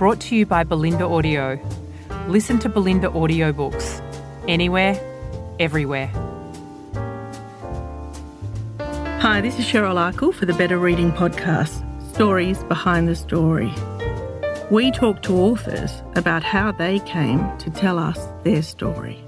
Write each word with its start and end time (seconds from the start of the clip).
brought 0.00 0.18
to 0.18 0.34
you 0.34 0.46
by 0.46 0.64
Bolinda 0.64 1.02
Audio. 1.02 1.60
Listen 2.26 2.58
to 2.60 2.70
Bolinda 2.70 3.12
audiobooks 3.12 4.00
anywhere, 4.48 4.98
everywhere. 5.58 6.06
Hi, 9.20 9.42
this 9.42 9.58
is 9.58 9.66
Cheryl 9.66 9.96
Akle 9.96 10.32
for 10.32 10.46
the 10.46 10.54
Better 10.54 10.78
Reading 10.78 11.12
Podcast 11.12 11.84
Stories 12.14 12.64
Behind 12.64 13.08
the 13.08 13.14
Story. 13.14 13.70
We 14.70 14.90
talk 14.90 15.20
to 15.24 15.36
authors 15.36 16.02
about 16.16 16.42
how 16.42 16.72
they 16.72 17.00
came 17.00 17.58
to 17.58 17.68
tell 17.68 17.98
us 17.98 18.26
their 18.42 18.62
story. 18.62 19.22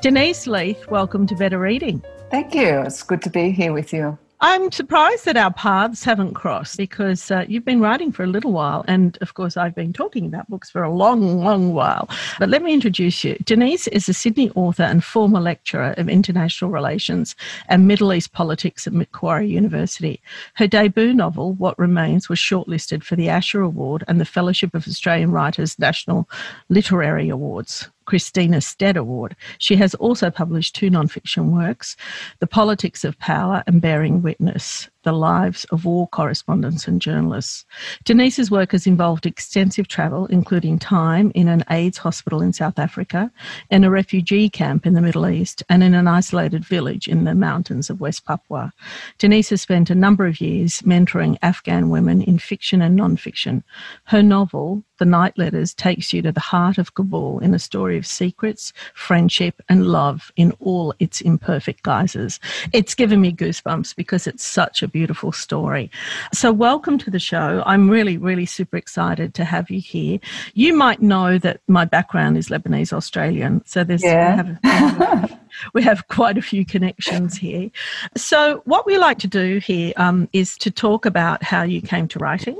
Denise 0.00 0.46
Leith, 0.46 0.86
welcome 0.88 1.26
to 1.26 1.34
Better 1.34 1.58
Reading. 1.58 2.02
Thank 2.30 2.54
you. 2.54 2.80
It's 2.80 3.02
good 3.02 3.20
to 3.20 3.28
be 3.28 3.50
here 3.50 3.74
with 3.74 3.92
you. 3.92 4.16
I'm 4.42 4.72
surprised 4.72 5.26
that 5.26 5.36
our 5.36 5.52
paths 5.52 6.02
haven't 6.02 6.32
crossed 6.32 6.78
because 6.78 7.30
uh, 7.30 7.44
you've 7.46 7.66
been 7.66 7.80
writing 7.80 8.10
for 8.10 8.24
a 8.24 8.26
little 8.26 8.52
while. 8.52 8.86
And 8.88 9.18
of 9.20 9.34
course, 9.34 9.58
I've 9.58 9.74
been 9.74 9.92
talking 9.92 10.24
about 10.24 10.48
books 10.48 10.70
for 10.70 10.82
a 10.82 10.90
long, 10.90 11.44
long 11.44 11.74
while. 11.74 12.08
But 12.38 12.48
let 12.48 12.62
me 12.62 12.72
introduce 12.72 13.22
you. 13.22 13.36
Denise 13.44 13.86
is 13.88 14.08
a 14.08 14.14
Sydney 14.14 14.50
author 14.54 14.84
and 14.84 15.04
former 15.04 15.40
lecturer 15.40 15.94
of 15.98 16.08
international 16.08 16.70
relations 16.70 17.36
and 17.68 17.86
Middle 17.86 18.14
East 18.14 18.32
politics 18.32 18.86
at 18.86 18.94
Macquarie 18.94 19.46
University. 19.46 20.22
Her 20.54 20.66
debut 20.66 21.12
novel, 21.12 21.52
What 21.54 21.78
Remains, 21.78 22.30
was 22.30 22.38
shortlisted 22.38 23.04
for 23.04 23.16
the 23.16 23.28
Asher 23.28 23.60
Award 23.60 24.04
and 24.08 24.18
the 24.18 24.24
Fellowship 24.24 24.74
of 24.74 24.88
Australian 24.88 25.32
Writers 25.32 25.78
National 25.78 26.26
Literary 26.70 27.28
Awards. 27.28 27.90
Christina 28.10 28.60
Stead 28.60 28.96
Award. 28.96 29.36
She 29.58 29.76
has 29.76 29.94
also 29.94 30.32
published 30.32 30.74
two 30.74 30.90
nonfiction 30.90 31.50
works, 31.50 31.96
The 32.40 32.48
Politics 32.48 33.04
of 33.04 33.16
Power 33.20 33.62
and 33.68 33.80
Bearing 33.80 34.20
Witness 34.20 34.88
the 35.02 35.12
lives 35.12 35.64
of 35.66 35.84
war 35.84 36.06
correspondents 36.08 36.86
and 36.86 37.00
journalists. 37.00 37.64
Denise's 38.04 38.50
work 38.50 38.72
has 38.72 38.86
involved 38.86 39.26
extensive 39.26 39.88
travel, 39.88 40.26
including 40.26 40.78
time 40.78 41.32
in 41.34 41.48
an 41.48 41.64
AIDS 41.70 41.98
hospital 41.98 42.42
in 42.42 42.52
South 42.52 42.78
Africa, 42.78 43.30
in 43.70 43.84
a 43.84 43.90
refugee 43.90 44.48
camp 44.48 44.86
in 44.86 44.94
the 44.94 45.00
Middle 45.00 45.28
East, 45.28 45.62
and 45.68 45.82
in 45.82 45.94
an 45.94 46.06
isolated 46.06 46.64
village 46.64 47.08
in 47.08 47.24
the 47.24 47.34
mountains 47.34 47.88
of 47.88 48.00
West 48.00 48.24
Papua. 48.24 48.72
Denise 49.18 49.50
has 49.50 49.62
spent 49.62 49.90
a 49.90 49.94
number 49.94 50.26
of 50.26 50.40
years 50.40 50.80
mentoring 50.82 51.38
Afghan 51.42 51.88
women 51.88 52.22
in 52.22 52.38
fiction 52.38 52.82
and 52.82 52.96
non-fiction. 52.96 53.64
Her 54.04 54.22
novel, 54.22 54.82
The 54.98 55.04
Night 55.06 55.38
Letters, 55.38 55.72
takes 55.72 56.12
you 56.12 56.20
to 56.22 56.32
the 56.32 56.40
heart 56.40 56.76
of 56.76 56.94
Kabul 56.94 57.38
in 57.38 57.54
a 57.54 57.58
story 57.58 57.96
of 57.96 58.06
secrets, 58.06 58.72
friendship, 58.94 59.62
and 59.68 59.86
love 59.86 60.30
in 60.36 60.52
all 60.60 60.94
its 60.98 61.20
imperfect 61.20 61.82
guises. 61.82 62.38
It's 62.72 62.94
given 62.94 63.20
me 63.20 63.32
goosebumps 63.32 63.96
because 63.96 64.26
it's 64.26 64.44
such 64.44 64.82
a 64.82 64.89
beautiful 64.90 65.32
story. 65.32 65.90
So, 66.32 66.52
welcome 66.52 66.98
to 66.98 67.10
the 67.10 67.18
show. 67.18 67.62
I'm 67.66 67.88
really, 67.88 68.16
really 68.16 68.46
super 68.46 68.76
excited 68.76 69.34
to 69.34 69.44
have 69.44 69.70
you 69.70 69.80
here. 69.80 70.18
You 70.54 70.76
might 70.76 71.00
know 71.00 71.38
that 71.38 71.60
my 71.68 71.84
background 71.84 72.36
is 72.36 72.48
Lebanese 72.48 72.92
Australian, 72.92 73.62
so 73.64 73.84
there's 73.84 74.02
yeah. 74.02 74.42
we, 74.42 74.68
have, 74.68 75.40
we 75.74 75.82
have 75.82 76.08
quite 76.08 76.36
a 76.36 76.42
few 76.42 76.64
connections 76.64 77.36
here. 77.36 77.70
So, 78.16 78.62
what 78.64 78.86
we 78.86 78.98
like 78.98 79.18
to 79.20 79.28
do 79.28 79.58
here 79.58 79.92
um, 79.96 80.28
is 80.32 80.56
to 80.58 80.70
talk 80.70 81.06
about 81.06 81.42
how 81.42 81.62
you 81.62 81.80
came 81.80 82.08
to 82.08 82.18
writing. 82.18 82.58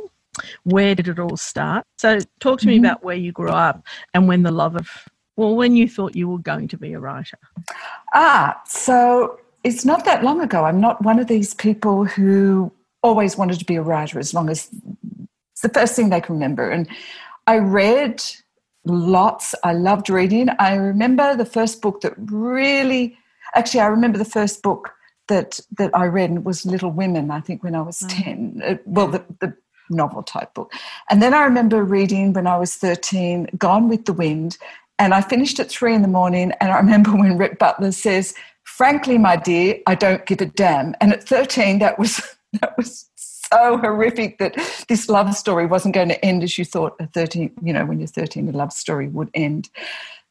Where 0.62 0.94
did 0.94 1.08
it 1.08 1.18
all 1.18 1.36
start? 1.36 1.84
So, 1.98 2.18
talk 2.38 2.60
to 2.60 2.66
me 2.66 2.76
mm-hmm. 2.76 2.84
about 2.84 3.04
where 3.04 3.16
you 3.16 3.32
grew 3.32 3.50
up 3.50 3.84
and 4.14 4.28
when 4.28 4.42
the 4.42 4.52
love 4.52 4.76
of 4.76 4.88
well, 5.36 5.56
when 5.56 5.74
you 5.74 5.88
thought 5.88 6.14
you 6.14 6.28
were 6.28 6.38
going 6.38 6.68
to 6.68 6.76
be 6.76 6.92
a 6.92 7.00
writer? 7.00 7.38
Ah, 8.12 8.60
so 8.66 9.40
it's 9.64 9.84
not 9.84 10.04
that 10.04 10.24
long 10.24 10.40
ago. 10.40 10.64
I'm 10.64 10.80
not 10.80 11.02
one 11.02 11.18
of 11.18 11.26
these 11.26 11.54
people 11.54 12.04
who 12.04 12.72
always 13.02 13.36
wanted 13.36 13.58
to 13.58 13.64
be 13.64 13.76
a 13.76 13.82
writer 13.82 14.18
as 14.18 14.34
long 14.34 14.50
as 14.50 14.68
it's 15.52 15.62
the 15.62 15.68
first 15.68 15.94
thing 15.94 16.10
they 16.10 16.20
can 16.20 16.34
remember. 16.34 16.70
And 16.70 16.88
I 17.46 17.58
read 17.58 18.22
lots. 18.84 19.54
I 19.62 19.72
loved 19.72 20.10
reading. 20.10 20.48
I 20.58 20.74
remember 20.74 21.36
the 21.36 21.44
first 21.44 21.82
book 21.82 22.00
that 22.02 22.14
really, 22.16 23.18
actually, 23.54 23.80
I 23.80 23.86
remember 23.86 24.18
the 24.18 24.24
first 24.24 24.62
book 24.62 24.92
that 25.28 25.60
that 25.78 25.90
I 25.94 26.06
read 26.06 26.44
was 26.44 26.66
Little 26.66 26.90
Women. 26.90 27.30
I 27.30 27.40
think 27.40 27.62
when 27.62 27.74
I 27.74 27.82
was 27.82 28.00
mm. 28.00 28.08
ten. 28.08 28.62
Uh, 28.64 28.76
well, 28.84 29.08
the, 29.08 29.24
the 29.40 29.54
novel 29.90 30.22
type 30.22 30.54
book, 30.54 30.72
and 31.08 31.22
then 31.22 31.34
I 31.34 31.44
remember 31.44 31.84
reading 31.84 32.32
when 32.32 32.46
I 32.46 32.56
was 32.58 32.74
thirteen, 32.74 33.48
Gone 33.56 33.88
with 33.88 34.06
the 34.06 34.12
Wind, 34.12 34.58
and 34.98 35.14
I 35.14 35.20
finished 35.20 35.60
at 35.60 35.70
three 35.70 35.94
in 35.94 36.02
the 36.02 36.08
morning. 36.08 36.52
And 36.60 36.72
I 36.72 36.76
remember 36.78 37.10
when 37.16 37.38
Rhett 37.38 37.58
Butler 37.58 37.92
says 37.92 38.34
frankly, 38.70 39.18
my 39.18 39.36
dear, 39.36 39.78
I 39.86 39.94
don't 39.94 40.24
give 40.26 40.40
a 40.40 40.46
damn. 40.46 40.94
And 41.00 41.12
at 41.12 41.24
13, 41.24 41.80
that 41.80 41.98
was 41.98 42.20
that 42.60 42.76
was 42.76 43.10
so 43.16 43.76
horrific 43.78 44.38
that 44.38 44.54
this 44.88 45.08
love 45.08 45.34
story 45.34 45.66
wasn't 45.66 45.94
going 45.94 46.08
to 46.08 46.24
end 46.24 46.42
as 46.42 46.56
you 46.56 46.64
thought 46.64 46.96
a 47.00 47.06
13, 47.08 47.52
you 47.62 47.72
know, 47.72 47.84
when 47.84 47.98
you're 47.98 48.06
13, 48.06 48.48
a 48.48 48.52
love 48.52 48.72
story 48.72 49.08
would 49.08 49.30
end. 49.34 49.68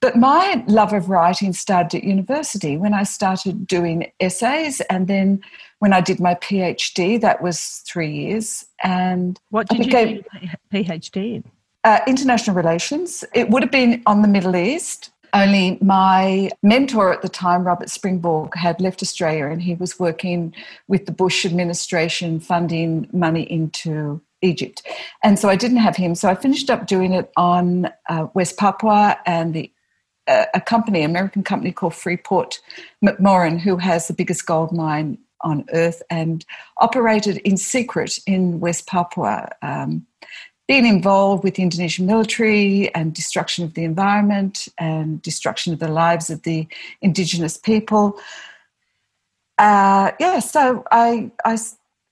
But 0.01 0.15
my 0.15 0.63
love 0.67 0.93
of 0.93 1.09
writing 1.09 1.51
started 1.51 1.97
at 1.97 2.03
university 2.05 2.77
when 2.77 2.93
I 2.93 3.03
started 3.03 3.67
doing 3.67 4.09
essays 4.21 4.79
and 4.89 5.07
then 5.07 5.41
when 5.79 5.91
I 5.91 5.99
did 5.99 6.21
my 6.21 6.35
PhD, 6.35 7.19
that 7.19 7.41
was 7.41 7.83
three 7.85 8.11
years. 8.11 8.65
And 8.81 9.37
what 9.49 9.67
did 9.67 9.79
became, 9.79 10.07
you 10.07 10.23
do 10.41 10.83
PhD 10.83 11.35
in? 11.35 11.43
Uh, 11.83 11.99
international 12.07 12.55
relations. 12.55 13.25
It 13.33 13.49
would 13.49 13.63
have 13.63 13.71
been 13.71 14.01
on 14.05 14.21
the 14.21 14.27
Middle 14.29 14.55
East 14.55 15.11
only 15.33 15.77
my 15.81 16.49
mentor 16.63 17.13
at 17.13 17.21
the 17.21 17.29
time, 17.29 17.63
Robert 17.63 17.87
Springborg, 17.87 18.55
had 18.55 18.79
left 18.81 19.01
Australia 19.01 19.47
and 19.47 19.61
he 19.61 19.75
was 19.75 19.99
working 19.99 20.53
with 20.87 21.05
the 21.05 21.11
Bush 21.11 21.45
administration 21.45 22.39
funding 22.39 23.07
money 23.11 23.43
into 23.43 24.21
Egypt. 24.41 24.83
And 25.23 25.37
so 25.37 25.49
I 25.49 25.55
didn't 25.55 25.77
have 25.77 25.95
him. 25.95 26.15
So 26.15 26.29
I 26.29 26.35
finished 26.35 26.69
up 26.69 26.87
doing 26.87 27.13
it 27.13 27.31
on 27.35 27.89
uh, 28.09 28.27
West 28.33 28.57
Papua 28.57 29.17
and 29.25 29.53
the 29.53 29.71
uh, 30.27 30.45
a 30.53 30.61
company, 30.61 31.01
American 31.01 31.43
company 31.43 31.71
called 31.71 31.95
Freeport 31.95 32.59
McMoran, 33.03 33.59
who 33.59 33.77
has 33.77 34.07
the 34.07 34.13
biggest 34.13 34.45
gold 34.45 34.71
mine 34.71 35.17
on 35.41 35.65
earth 35.73 36.03
and 36.09 36.45
operated 36.77 37.37
in 37.37 37.57
secret 37.57 38.19
in 38.27 38.59
West 38.59 38.85
Papua. 38.85 39.49
Um, 39.61 40.05
being 40.69 40.85
involved 40.85 41.43
with 41.43 41.55
the 41.55 41.63
Indonesian 41.63 42.05
military 42.05 42.93
and 42.93 43.11
destruction 43.11 43.65
of 43.65 43.73
the 43.73 43.83
environment 43.83 44.67
and 44.77 45.19
destruction 45.23 45.73
of 45.73 45.79
the 45.79 45.87
lives 45.87 46.29
of 46.29 46.43
the 46.43 46.67
indigenous 47.01 47.57
people. 47.57 48.19
Uh, 49.57 50.11
yeah, 50.19 50.37
so 50.37 50.85
I, 50.91 51.31
I, 51.43 51.57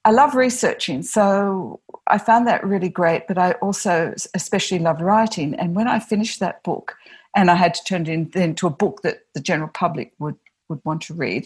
I 0.05 0.09
love 0.09 0.33
researching, 0.33 1.03
so 1.03 1.81
I 2.07 2.17
found 2.17 2.47
that 2.47 2.65
really 2.65 2.89
great, 2.89 3.27
but 3.27 3.37
I 3.37 3.51
also 3.61 4.15
especially 4.33 4.79
love 4.79 5.01
writing. 5.01 5.53
And 5.53 5.75
when 5.75 5.87
I 5.87 5.99
finished 5.99 6.39
that 6.39 6.63
book, 6.63 6.97
and 7.35 7.51
I 7.51 7.55
had 7.55 7.75
to 7.75 7.83
turn 7.83 8.01
it 8.01 8.09
in, 8.09 8.31
into 8.33 8.65
a 8.65 8.71
book 8.71 9.03
that 9.03 9.19
the 9.35 9.39
general 9.39 9.69
public 9.71 10.13
would, 10.17 10.35
would 10.67 10.81
want 10.83 11.03
to 11.03 11.13
read, 11.13 11.45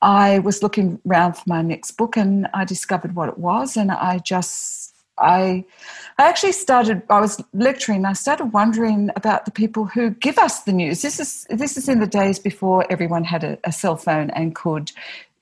I 0.00 0.38
was 0.38 0.62
looking 0.62 0.98
around 1.06 1.34
for 1.34 1.44
my 1.46 1.60
next 1.60 1.90
book 1.98 2.16
and 2.16 2.48
I 2.54 2.64
discovered 2.64 3.14
what 3.14 3.28
it 3.28 3.36
was, 3.36 3.76
and 3.76 3.92
I 3.92 4.16
just 4.16 4.94
I, 5.20 5.64
I 6.18 6.28
actually 6.28 6.52
started. 6.52 7.02
I 7.10 7.20
was 7.20 7.42
lecturing. 7.52 8.04
I 8.04 8.12
started 8.12 8.46
wondering 8.46 9.10
about 9.16 9.44
the 9.44 9.50
people 9.50 9.84
who 9.86 10.10
give 10.10 10.38
us 10.38 10.62
the 10.62 10.72
news. 10.72 11.02
This 11.02 11.20
is 11.20 11.46
this 11.50 11.76
is 11.76 11.88
in 11.88 12.00
the 12.00 12.06
days 12.06 12.38
before 12.38 12.86
everyone 12.90 13.24
had 13.24 13.44
a, 13.44 13.58
a 13.64 13.72
cell 13.72 13.96
phone 13.96 14.30
and 14.30 14.54
could, 14.54 14.92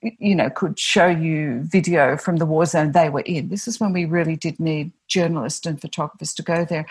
you 0.01 0.35
know, 0.35 0.49
could 0.49 0.79
show 0.79 1.07
you 1.07 1.61
video 1.61 2.17
from 2.17 2.37
the 2.37 2.45
war 2.45 2.65
zone 2.65 2.91
they 2.91 3.09
were 3.09 3.21
in. 3.21 3.49
This 3.49 3.67
is 3.67 3.79
when 3.79 3.93
we 3.93 4.05
really 4.05 4.35
did 4.35 4.59
need 4.59 4.91
journalists 5.07 5.65
and 5.65 5.81
photographers 5.81 6.33
to 6.35 6.43
go 6.43 6.65
there, 6.65 6.85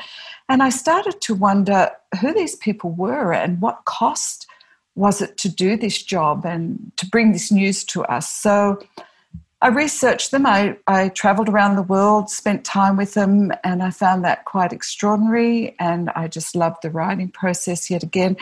and 0.48 0.62
I 0.62 0.70
started 0.70 1.20
to 1.22 1.34
wonder 1.34 1.90
who 2.20 2.32
these 2.32 2.56
people 2.56 2.90
were 2.90 3.32
and 3.32 3.60
what 3.60 3.84
cost 3.84 4.46
was 4.96 5.20
it 5.20 5.36
to 5.36 5.48
do 5.48 5.76
this 5.76 6.02
job 6.02 6.44
and 6.46 6.90
to 6.96 7.06
bring 7.06 7.32
this 7.32 7.52
news 7.52 7.84
to 7.84 8.02
us. 8.04 8.28
So 8.30 8.82
I 9.62 9.68
researched 9.68 10.32
them. 10.32 10.44
I, 10.44 10.76
I 10.86 11.08
traveled 11.08 11.48
around 11.48 11.76
the 11.76 11.82
world, 11.82 12.28
spent 12.28 12.64
time 12.64 12.96
with 12.96 13.14
them, 13.14 13.52
and 13.64 13.82
I 13.82 13.90
found 13.90 14.24
that 14.24 14.44
quite 14.44 14.72
extraordinary. 14.72 15.74
And 15.78 16.10
I 16.10 16.28
just 16.28 16.54
loved 16.54 16.82
the 16.82 16.90
writing 16.90 17.30
process 17.30 17.90
yet 17.90 18.02
again. 18.02 18.36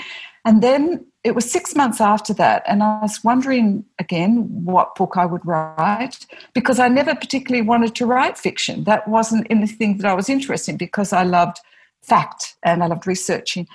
And 0.45 0.63
then 0.63 1.07
it 1.23 1.35
was 1.35 1.51
six 1.51 1.75
months 1.75 2.03
after 2.03 2.35
that, 2.35 2.63
and 2.67 2.83
I 2.83 3.01
was 3.01 3.25
wondering 3.25 3.85
again 3.99 4.65
what 4.65 4.95
book 4.95 5.15
I 5.17 5.25
would 5.25 5.45
write 5.47 6.27
because 6.53 6.79
I 6.79 6.89
never 6.89 7.15
particularly 7.15 7.67
wanted 7.67 7.95
to 7.95 8.07
write 8.07 8.37
fiction. 8.37 8.85
That 8.85 9.09
wasn't 9.09 9.47
anything 9.49 9.97
that 9.99 10.07
I 10.07 10.13
was 10.13 10.29
interested 10.29 10.73
in 10.73 10.77
because 10.77 11.15
I 11.15 11.23
loved 11.23 11.61
fact 12.03 12.57
and 12.63 12.83
I 12.83 12.89
loved 12.89 13.07
researching. 13.07 13.67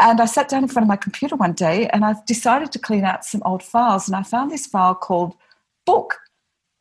And 0.00 0.18
I 0.18 0.24
sat 0.24 0.48
down 0.48 0.62
in 0.62 0.68
front 0.68 0.84
of 0.84 0.88
my 0.88 0.96
computer 0.96 1.36
one 1.36 1.52
day 1.52 1.88
and 1.88 2.06
I 2.06 2.14
decided 2.26 2.72
to 2.72 2.78
clean 2.78 3.04
out 3.04 3.26
some 3.26 3.42
old 3.44 3.62
files, 3.62 4.08
and 4.08 4.16
I 4.16 4.22
found 4.22 4.50
this 4.50 4.66
file 4.66 4.94
called 4.94 5.34
Book 5.84 6.20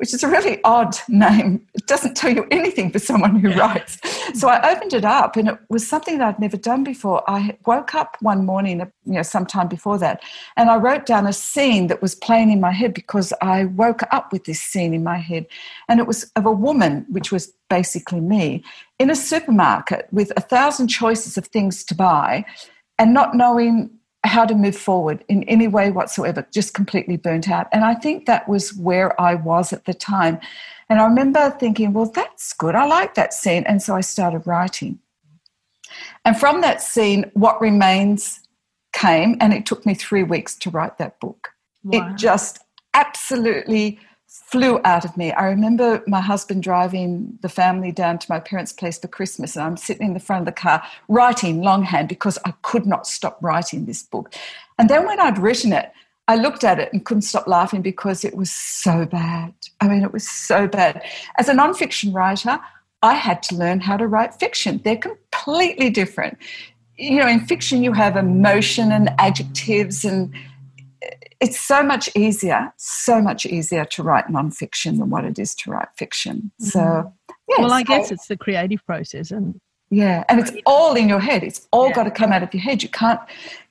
which 0.04 0.14
is 0.14 0.22
a 0.22 0.28
really 0.28 0.60
odd 0.66 0.98
name. 1.08 1.66
It 1.76 1.88
doesn't 1.88 2.18
tell 2.18 2.30
you 2.30 2.46
anything 2.52 2.92
for 2.92 3.00
someone 3.00 3.38
who 3.38 3.54
writes. 3.54 3.98
So 4.38 4.50
I 4.50 4.74
opened 4.74 4.94
it 4.94 5.06
up, 5.06 5.38
and 5.38 5.48
it 5.48 5.58
was 5.70 5.88
something 5.88 6.18
that 6.18 6.28
I'd 6.28 6.40
never 6.42 6.58
done 6.58 6.84
before. 6.84 7.24
I 7.30 7.58
woke 7.66 7.96
up 7.96 8.18
one 8.20 8.46
morning, 8.46 8.82
you 9.06 9.14
know, 9.14 9.22
sometime 9.22 9.70
before 9.70 9.98
that, 10.00 10.22
and 10.58 10.70
I 10.70 10.76
wrote 10.76 11.06
down 11.06 11.26
a 11.26 11.32
scene 11.32 11.88
that 11.88 12.02
was 12.02 12.16
playing 12.16 12.52
in 12.52 12.60
my 12.60 12.74
head 12.74 12.94
because 12.94 13.32
I 13.42 13.64
woke 13.64 14.02
up 14.12 14.34
with 14.34 14.44
this 14.44 14.62
scene 14.62 14.94
in 14.94 15.06
my 15.06 15.20
head, 15.20 15.46
and 15.88 16.02
it 16.02 16.06
was 16.06 16.30
of 16.36 16.46
a 16.46 16.52
woman, 16.52 17.06
which 17.08 17.32
was 17.32 17.54
basically 17.70 18.20
me, 18.20 18.62
in 19.00 19.10
a 19.10 19.16
supermarket 19.16 20.10
with 20.12 20.34
a 20.36 20.42
thousand 20.42 20.90
choices 20.90 21.38
of 21.38 21.48
things 21.48 21.82
to 21.86 21.96
buy, 21.96 22.44
and 23.00 23.14
not 23.14 23.38
knowing 23.38 23.90
how 24.24 24.46
to 24.46 24.56
move 24.56 24.76
forward 24.76 25.24
in 25.28 25.44
any 25.44 25.68
way 25.68 25.92
whatsoever, 25.92 26.48
just 26.52 26.74
completely 26.74 27.18
burnt 27.18 27.50
out. 27.50 27.68
And 27.72 27.84
I 27.84 27.94
think 27.96 28.26
that 28.26 28.48
was 28.48 28.74
where 28.76 29.20
I 29.20 29.36
was 29.36 29.74
at 29.74 29.86
the 29.86 29.94
time. 29.94 30.40
And 30.90 31.00
I 31.00 31.06
remember 31.06 31.50
thinking, 31.60 31.94
well, 31.94 32.06
that's 32.06 32.54
good. 32.54 32.76
I 32.76 32.86
like 32.86 33.16
that 33.16 33.34
scene. 33.34 33.64
And 33.68 33.82
so 33.82 33.96
I 33.96 34.02
started 34.02 34.46
writing. 34.46 35.00
And 36.26 36.40
from 36.40 36.62
that 36.62 36.82
scene, 36.82 37.30
What 37.34 37.60
Remains 37.62 38.40
came, 38.94 39.38
and 39.40 39.54
it 39.54 39.66
took 39.66 39.86
me 39.86 39.94
three 39.94 40.24
weeks 40.24 40.56
to 40.56 40.70
write 40.70 40.98
that 40.98 41.20
book. 41.20 41.50
Wow. 41.84 42.00
It 42.12 42.18
just 42.18 42.60
absolutely 42.94 44.00
flew 44.34 44.80
out 44.84 45.06
of 45.06 45.16
me. 45.16 45.32
I 45.32 45.46
remember 45.46 46.04
my 46.08 46.20
husband 46.20 46.64
driving 46.64 47.38
the 47.42 47.50
family 47.50 47.92
down 47.92 48.18
to 48.18 48.26
my 48.32 48.40
parents' 48.40 48.74
place 48.74 48.98
for 48.98 49.08
Christmas, 49.08 49.56
and 49.56 49.64
I'm 49.64 49.78
sitting 49.78 50.08
in 50.08 50.14
the 50.16 50.20
front 50.20 50.42
of 50.42 50.46
the 50.48 50.60
car 50.60 50.82
writing 51.08 51.62
longhand 51.62 52.10
because 52.10 52.40
I 52.44 52.54
could 52.64 52.88
not 52.88 53.06
stop 53.06 53.38
writing 53.44 53.86
this 53.86 54.02
book. 54.02 54.34
And 54.80 54.90
then 54.90 55.06
when 55.06 55.20
I'd 55.20 55.38
written 55.38 55.72
it, 55.72 55.92
I 56.28 56.36
looked 56.36 56.64
at 56.64 56.80
it 56.80 56.92
and 56.92 57.06
couldn't 57.06 57.22
stop 57.24 57.48
laughing 57.48 57.84
because 57.84 58.26
it 58.26 58.36
was 58.36 58.52
so 58.52 59.06
bad. 59.06 59.54
I 59.82 59.88
mean, 59.88 60.02
it 60.02 60.12
was 60.12 60.28
so 60.28 60.68
bad. 60.68 61.04
As 61.38 61.48
a 61.48 61.54
nonfiction 61.54 62.12
writer, 62.12 62.60
I 63.04 63.14
had 63.14 63.44
to 63.44 63.56
learn 63.56 63.82
how 63.82 63.98
to 63.98 64.08
write 64.08 64.34
fiction. 64.34 64.82
They're 64.84 64.96
completely 64.96 65.92
different. 65.92 66.40
You 66.98 67.18
know, 67.20 67.28
in 67.28 67.42
fiction, 67.42 67.84
you 67.84 67.94
have 67.94 68.16
emotion 68.16 68.92
and 68.92 69.12
adjectives 69.20 70.06
and 70.06 70.34
it's 71.44 71.60
so 71.60 71.84
much 71.84 72.10
easier, 72.16 72.74
so 72.78 73.22
much 73.22 73.46
easier 73.46 73.84
to 73.84 74.02
write 74.02 74.28
nonfiction 74.28 74.98
than 74.98 75.10
what 75.10 75.26
it 75.26 75.38
is 75.38 75.54
to 75.56 75.72
write 75.72 75.90
fiction. 75.98 76.52
Mm-hmm. 76.62 76.66
So, 76.66 77.14
yeah. 77.50 77.56
Well, 77.60 77.74
I 77.74 77.84
guess 77.84 78.12
it's 78.12 78.28
the 78.28 78.38
creative 78.38 78.84
process, 78.86 79.30
and 79.30 79.60
yeah, 79.90 80.24
and 80.30 80.40
it's 80.40 80.54
all 80.66 80.96
in 80.96 81.10
your 81.10 81.20
head. 81.20 81.44
It's 81.44 81.68
all 81.72 81.90
yeah. 81.90 81.96
got 81.96 82.04
to 82.04 82.12
come 82.12 82.32
out 82.32 82.44
of 82.44 82.54
your 82.54 82.64
head. 82.64 82.82
You 82.82 82.88
can't 82.88 83.20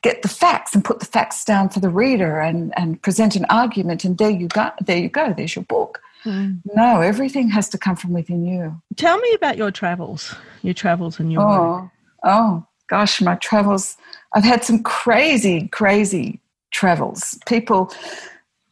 get 0.03 0.21
the 0.21 0.29
facts 0.29 0.75
and 0.75 0.85
put 0.85 1.01
the 1.01 1.07
facts 1.07 1.47
down 1.47 1.71
for 1.71 1.81
the 1.81 1.89
reader 1.89 2.41
and 2.41 2.75
and 2.77 3.01
present 3.01 3.37
an 3.37 3.47
argument, 3.49 4.05
and 4.05 4.19
there 4.19 4.31
you 4.31 4.49
go. 4.49 4.71
There 4.83 4.99
you 4.99 5.09
go. 5.09 5.33
There's 5.35 5.57
your 5.57 5.65
book. 5.65 6.01
Mm. 6.27 6.61
No, 6.75 7.01
everything 7.01 7.49
has 7.49 7.71
to 7.71 7.79
come 7.79 7.97
from 7.97 8.13
within 8.13 8.45
you. 8.45 8.81
Tell 8.97 9.19
me 9.19 9.33
about 9.33 9.57
your 9.57 9.71
travels, 9.71 10.35
your 10.61 10.75
travels 10.75 11.19
and 11.19 11.33
your 11.33 11.43
oh, 11.43 11.81
work. 11.81 11.91
oh 12.25 12.67
gosh, 12.89 13.23
my 13.23 13.37
travels. 13.37 13.97
I've 14.35 14.45
had 14.45 14.63
some 14.63 14.83
crazy, 14.83 15.69
crazy 15.69 16.41
travels. 16.73 17.39
People, 17.47 17.93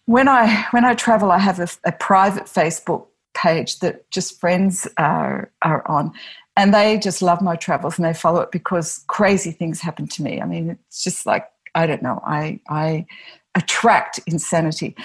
when 0.07 0.29
I 0.29 0.67
when 0.73 0.85
I 0.85 0.95
travel, 0.95 1.31
I 1.31 1.39
have 1.39 1.61
a, 1.61 1.69
a 1.85 1.93
private 1.93 2.45
Facebook 2.45 3.07
page 3.35 3.79
that 3.79 4.11
just 4.11 4.41
friends 4.41 4.89
are 4.97 5.51
are 5.63 5.87
on, 5.89 6.13
and 6.57 6.75
they 6.75 6.99
just 6.99 7.23
love 7.23 7.41
my 7.41 7.57
travels 7.57 7.99
and 7.99 8.05
they 8.05 8.15
follow 8.15 8.41
it 8.41 8.51
because 8.51 9.05
crazy 9.07 9.53
things 9.53 9.81
happen 9.81 10.07
to 10.09 10.23
me. 10.23 10.41
I 10.41 10.47
mean, 10.47 10.71
it's 10.71 11.05
just 11.05 11.27
like 11.27 11.47
I 11.75 11.87
don't 11.87 12.03
know. 12.03 12.21
I 12.27 12.61
I 12.69 13.07
attract 13.55 14.21
insanity. 14.27 14.97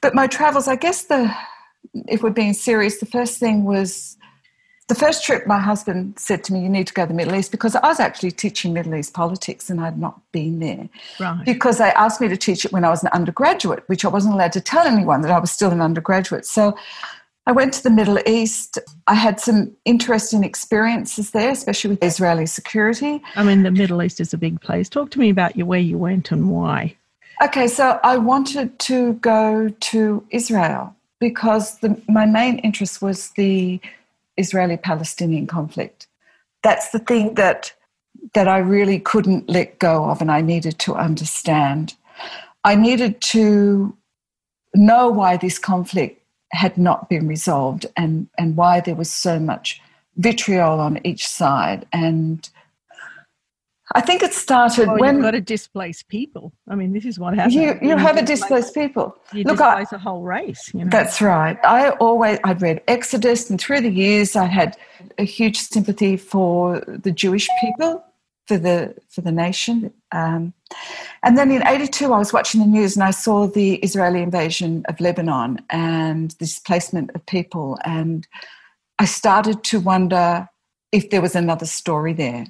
But 0.00 0.14
my 0.14 0.26
travels, 0.26 0.68
I 0.68 0.76
guess 0.76 1.04
the 1.04 1.34
if 2.06 2.22
we're 2.22 2.30
being 2.30 2.52
serious, 2.52 2.98
the 2.98 3.06
first 3.06 3.38
thing 3.38 3.64
was 3.64 4.17
the 4.88 4.94
first 4.94 5.22
trip, 5.22 5.46
my 5.46 5.58
husband 5.58 6.18
said 6.18 6.42
to 6.44 6.52
me, 6.52 6.62
You 6.62 6.68
need 6.68 6.86
to 6.86 6.94
go 6.94 7.02
to 7.02 7.08
the 7.08 7.14
Middle 7.14 7.34
East 7.34 7.50
because 7.50 7.76
I 7.76 7.86
was 7.86 8.00
actually 8.00 8.30
teaching 8.30 8.72
Middle 8.72 8.94
East 8.94 9.12
politics 9.12 9.68
and 9.68 9.80
I'd 9.80 9.98
not 9.98 10.20
been 10.32 10.60
there. 10.60 10.88
Right. 11.20 11.44
Because 11.44 11.76
they 11.76 11.90
asked 11.90 12.22
me 12.22 12.28
to 12.28 12.36
teach 12.36 12.64
it 12.64 12.72
when 12.72 12.84
I 12.84 12.88
was 12.88 13.02
an 13.02 13.10
undergraduate, 13.12 13.84
which 13.88 14.06
I 14.06 14.08
wasn't 14.08 14.34
allowed 14.34 14.52
to 14.54 14.62
tell 14.62 14.86
anyone 14.86 15.20
that 15.22 15.30
I 15.30 15.38
was 15.38 15.52
still 15.52 15.70
an 15.70 15.82
undergraduate. 15.82 16.46
So 16.46 16.76
I 17.46 17.52
went 17.52 17.74
to 17.74 17.82
the 17.82 17.90
Middle 17.90 18.18
East. 18.26 18.78
I 19.06 19.14
had 19.14 19.40
some 19.40 19.76
interesting 19.84 20.42
experiences 20.42 21.32
there, 21.32 21.50
especially 21.50 21.90
with 21.90 22.02
Israeli 22.02 22.46
security. 22.46 23.22
I 23.36 23.44
mean, 23.44 23.64
the 23.64 23.70
Middle 23.70 24.02
East 24.02 24.20
is 24.20 24.32
a 24.32 24.38
big 24.38 24.58
place. 24.62 24.88
Talk 24.88 25.10
to 25.12 25.18
me 25.18 25.28
about 25.28 25.54
you, 25.56 25.66
where 25.66 25.80
you 25.80 25.98
went 25.98 26.32
and 26.32 26.50
why. 26.50 26.96
Okay, 27.42 27.68
so 27.68 28.00
I 28.02 28.16
wanted 28.16 28.78
to 28.80 29.14
go 29.14 29.68
to 29.68 30.26
Israel 30.30 30.94
because 31.20 31.78
the, 31.78 32.00
my 32.08 32.26
main 32.26 32.58
interest 32.58 33.02
was 33.02 33.30
the 33.30 33.80
Israeli 34.38 34.76
Palestinian 34.76 35.46
conflict. 35.46 36.06
That's 36.62 36.90
the 36.90 36.98
thing 36.98 37.34
that, 37.34 37.72
that 38.34 38.48
I 38.48 38.58
really 38.58 38.98
couldn't 38.98 39.48
let 39.48 39.78
go 39.78 40.10
of 40.10 40.20
and 40.20 40.30
I 40.30 40.40
needed 40.40 40.78
to 40.80 40.94
understand. 40.94 41.94
I 42.64 42.74
needed 42.74 43.20
to 43.32 43.96
know 44.74 45.08
why 45.08 45.36
this 45.36 45.58
conflict 45.58 46.22
had 46.52 46.78
not 46.78 47.08
been 47.08 47.28
resolved 47.28 47.86
and, 47.96 48.28
and 48.38 48.56
why 48.56 48.80
there 48.80 48.94
was 48.94 49.10
so 49.10 49.38
much 49.38 49.80
vitriol 50.16 50.80
on 50.80 51.00
each 51.04 51.26
side 51.26 51.86
and 51.92 52.48
I 53.94 54.02
think 54.02 54.22
it 54.22 54.34
started 54.34 54.86
well, 54.86 54.98
when 54.98 55.16
you've 55.16 55.24
got 55.24 55.30
to 55.30 55.40
displace 55.40 56.02
people. 56.02 56.52
I 56.68 56.74
mean, 56.74 56.92
this 56.92 57.06
is 57.06 57.18
what 57.18 57.34
happens. 57.34 57.54
You, 57.54 57.78
you 57.80 57.96
have 57.96 58.18
a 58.18 58.22
displaced 58.22 58.74
people. 58.74 59.16
You 59.32 59.44
Look, 59.44 59.58
displace 59.58 59.92
I, 59.92 59.96
a 59.96 59.98
whole 59.98 60.22
race. 60.22 60.70
You 60.74 60.84
know? 60.84 60.90
That's 60.90 61.22
right. 61.22 61.58
I 61.64 61.90
always 61.92 62.38
I'd 62.44 62.60
read 62.60 62.82
Exodus, 62.86 63.48
and 63.48 63.58
through 63.58 63.80
the 63.80 63.90
years, 63.90 64.36
I 64.36 64.44
had 64.44 64.76
a 65.16 65.24
huge 65.24 65.56
sympathy 65.58 66.16
for 66.16 66.80
the 66.86 67.10
Jewish 67.10 67.48
people, 67.60 68.04
for 68.46 68.58
the 68.58 68.94
for 69.08 69.22
the 69.22 69.32
nation. 69.32 69.92
Um, 70.12 70.52
and 71.22 71.38
then 71.38 71.50
in 71.50 71.66
'82, 71.66 72.12
I 72.12 72.18
was 72.18 72.32
watching 72.32 72.60
the 72.60 72.66
news, 72.66 72.94
and 72.94 73.04
I 73.04 73.10
saw 73.10 73.46
the 73.46 73.76
Israeli 73.76 74.20
invasion 74.20 74.84
of 74.88 75.00
Lebanon 75.00 75.62
and 75.70 76.32
the 76.32 76.44
displacement 76.44 77.10
of 77.14 77.24
people, 77.24 77.78
and 77.86 78.28
I 78.98 79.06
started 79.06 79.64
to 79.64 79.80
wonder 79.80 80.46
if 80.92 81.08
there 81.08 81.22
was 81.22 81.34
another 81.34 81.66
story 81.66 82.12
there 82.12 82.46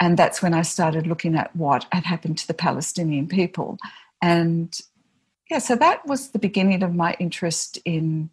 and 0.00 0.16
that's 0.16 0.42
when 0.42 0.54
I 0.54 0.62
started 0.62 1.06
looking 1.06 1.36
at 1.36 1.54
what 1.54 1.86
had 1.92 2.04
happened 2.04 2.38
to 2.38 2.46
the 2.46 2.54
Palestinian 2.54 3.28
people. 3.28 3.78
And 4.22 4.76
yeah, 5.50 5.58
so 5.58 5.76
that 5.76 6.06
was 6.06 6.30
the 6.30 6.38
beginning 6.38 6.82
of 6.82 6.94
my 6.94 7.14
interest 7.18 7.78
in 7.84 8.30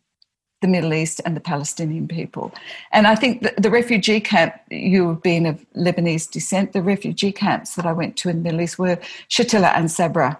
the 0.62 0.67
Middle 0.67 0.93
East 0.93 1.21
and 1.25 1.36
the 1.36 1.41
Palestinian 1.41 2.07
people. 2.07 2.51
And 2.91 3.05
I 3.05 3.15
think 3.15 3.41
the, 3.43 3.53
the 3.57 3.69
refugee 3.69 4.19
camp, 4.19 4.55
you 4.71 5.09
have 5.09 5.21
been 5.21 5.45
of 5.45 5.63
Lebanese 5.75 6.31
descent, 6.31 6.74
the 6.74 6.81
refugee 6.81 7.31
camps 7.31 7.75
that 7.75 7.86
I 7.86 7.91
went 7.91 8.17
to 8.17 8.29
in 8.29 8.38
the 8.38 8.43
Middle 8.43 8.62
East 8.62 8.79
were 8.79 8.97
Shatila 9.29 9.74
and 9.75 9.91
Sabra 9.91 10.39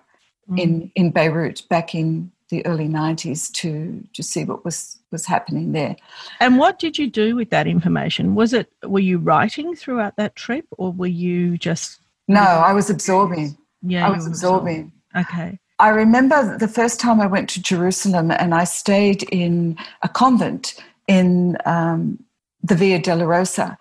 mm. 0.50 0.60
in, 0.60 0.92
in 0.96 1.12
Beirut 1.12 1.68
back 1.70 1.94
in 1.94 2.32
the 2.50 2.66
early 2.66 2.88
90s 2.88 3.52
to 3.54 4.04
to 4.14 4.24
see 4.24 4.44
what 4.44 4.64
was 4.64 4.98
was 5.12 5.26
happening 5.26 5.72
there. 5.72 5.96
And 6.40 6.58
what 6.58 6.80
did 6.80 6.98
you 6.98 7.10
do 7.10 7.36
with 7.36 7.50
that 7.50 7.68
information? 7.68 8.36
Was 8.36 8.54
it 8.54 8.72
were 8.84 9.00
you 9.00 9.18
writing 9.18 9.76
throughout 9.76 10.16
that 10.18 10.36
trip 10.36 10.66
or 10.78 10.92
were 10.92 11.08
you 11.08 11.58
just 11.58 12.00
no 12.28 12.42
i 12.42 12.74
was 12.74 12.90
absorbing. 12.90 13.58
Yeah 13.82 14.08
i 14.08 14.12
was 14.12 14.28
absorbing. 14.28 14.92
absorbing. 15.14 15.40
Okay. 15.50 15.60
I 15.80 15.90
remember 15.90 16.58
the 16.58 16.68
first 16.68 17.00
time 17.00 17.22
i 17.22 17.28
went 17.28 17.50
to 17.50 17.62
jerusalem 17.62 18.32
and 18.32 18.54
i 18.54 18.64
stayed 18.64 19.24
in 19.24 19.78
a 20.02 20.10
convent 20.10 20.76
in 21.08 21.58
um, 21.66 22.20
the 22.64 22.76
via 22.76 23.00
dolorosa 23.00 23.78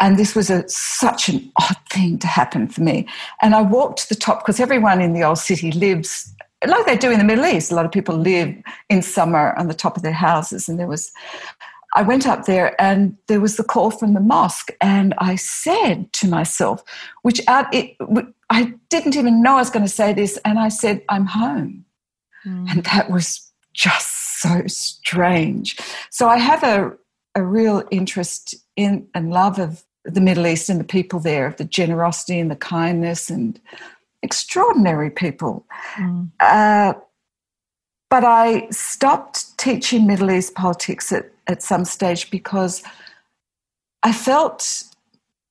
and 0.00 0.18
this 0.18 0.34
was 0.34 0.50
a, 0.50 0.68
such 0.68 1.28
an 1.28 1.52
odd 1.60 1.76
thing 1.88 2.18
to 2.18 2.26
happen 2.26 2.66
for 2.66 2.82
me. 2.82 3.06
And 3.42 3.54
I 3.54 3.62
walked 3.62 4.00
to 4.00 4.08
the 4.08 4.16
top 4.16 4.40
because 4.40 4.58
everyone 4.58 5.00
in 5.00 5.12
the 5.12 5.22
old 5.22 5.38
city 5.38 5.70
lives 5.70 6.34
like 6.66 6.86
they 6.86 6.96
do 6.96 7.10
in 7.10 7.18
the 7.18 7.24
Middle 7.24 7.46
East. 7.46 7.72
A 7.72 7.74
lot 7.74 7.86
of 7.86 7.92
people 7.92 8.16
live 8.16 8.54
in 8.88 9.02
summer 9.02 9.54
on 9.58 9.68
the 9.68 9.74
top 9.74 9.96
of 9.96 10.02
their 10.02 10.12
houses. 10.12 10.68
And 10.68 10.78
there 10.78 10.86
was, 10.86 11.12
I 11.94 12.02
went 12.02 12.26
up 12.26 12.46
there 12.46 12.80
and 12.80 13.16
there 13.28 13.40
was 13.40 13.56
the 13.56 13.64
call 13.64 13.90
from 13.90 14.14
the 14.14 14.20
mosque. 14.20 14.70
And 14.80 15.14
I 15.18 15.36
said 15.36 16.12
to 16.14 16.28
myself, 16.28 16.82
which 17.22 17.40
out, 17.48 17.72
it, 17.72 17.96
I 18.50 18.74
didn't 18.88 19.16
even 19.16 19.42
know 19.42 19.56
I 19.56 19.60
was 19.60 19.70
going 19.70 19.84
to 19.84 19.90
say 19.90 20.12
this. 20.12 20.38
And 20.44 20.58
I 20.58 20.68
said, 20.68 21.02
I'm 21.08 21.26
home. 21.26 21.84
Mm. 22.46 22.70
And 22.70 22.84
that 22.84 23.10
was 23.10 23.50
just 23.72 24.40
so 24.40 24.62
strange. 24.66 25.78
So 26.10 26.28
I 26.28 26.38
have 26.38 26.62
a, 26.62 26.92
a 27.34 27.42
real 27.42 27.82
interest 27.90 28.54
in 28.76 29.06
and 29.14 29.30
love 29.30 29.58
of 29.58 29.84
the 30.04 30.20
Middle 30.20 30.46
East 30.46 30.68
and 30.68 30.78
the 30.78 30.84
people 30.84 31.18
there, 31.18 31.46
of 31.46 31.56
the 31.56 31.64
generosity 31.64 32.38
and 32.38 32.50
the 32.50 32.56
kindness 32.56 33.30
and 33.30 33.58
extraordinary 34.24 35.10
people. 35.10 35.64
Mm. 35.94 36.30
Uh, 36.40 36.94
but 38.10 38.24
I 38.24 38.68
stopped 38.70 39.56
teaching 39.58 40.06
Middle 40.06 40.30
East 40.30 40.54
politics 40.54 41.12
at, 41.12 41.30
at 41.46 41.62
some 41.62 41.84
stage 41.84 42.30
because 42.30 42.82
I 44.02 44.12
felt 44.12 44.84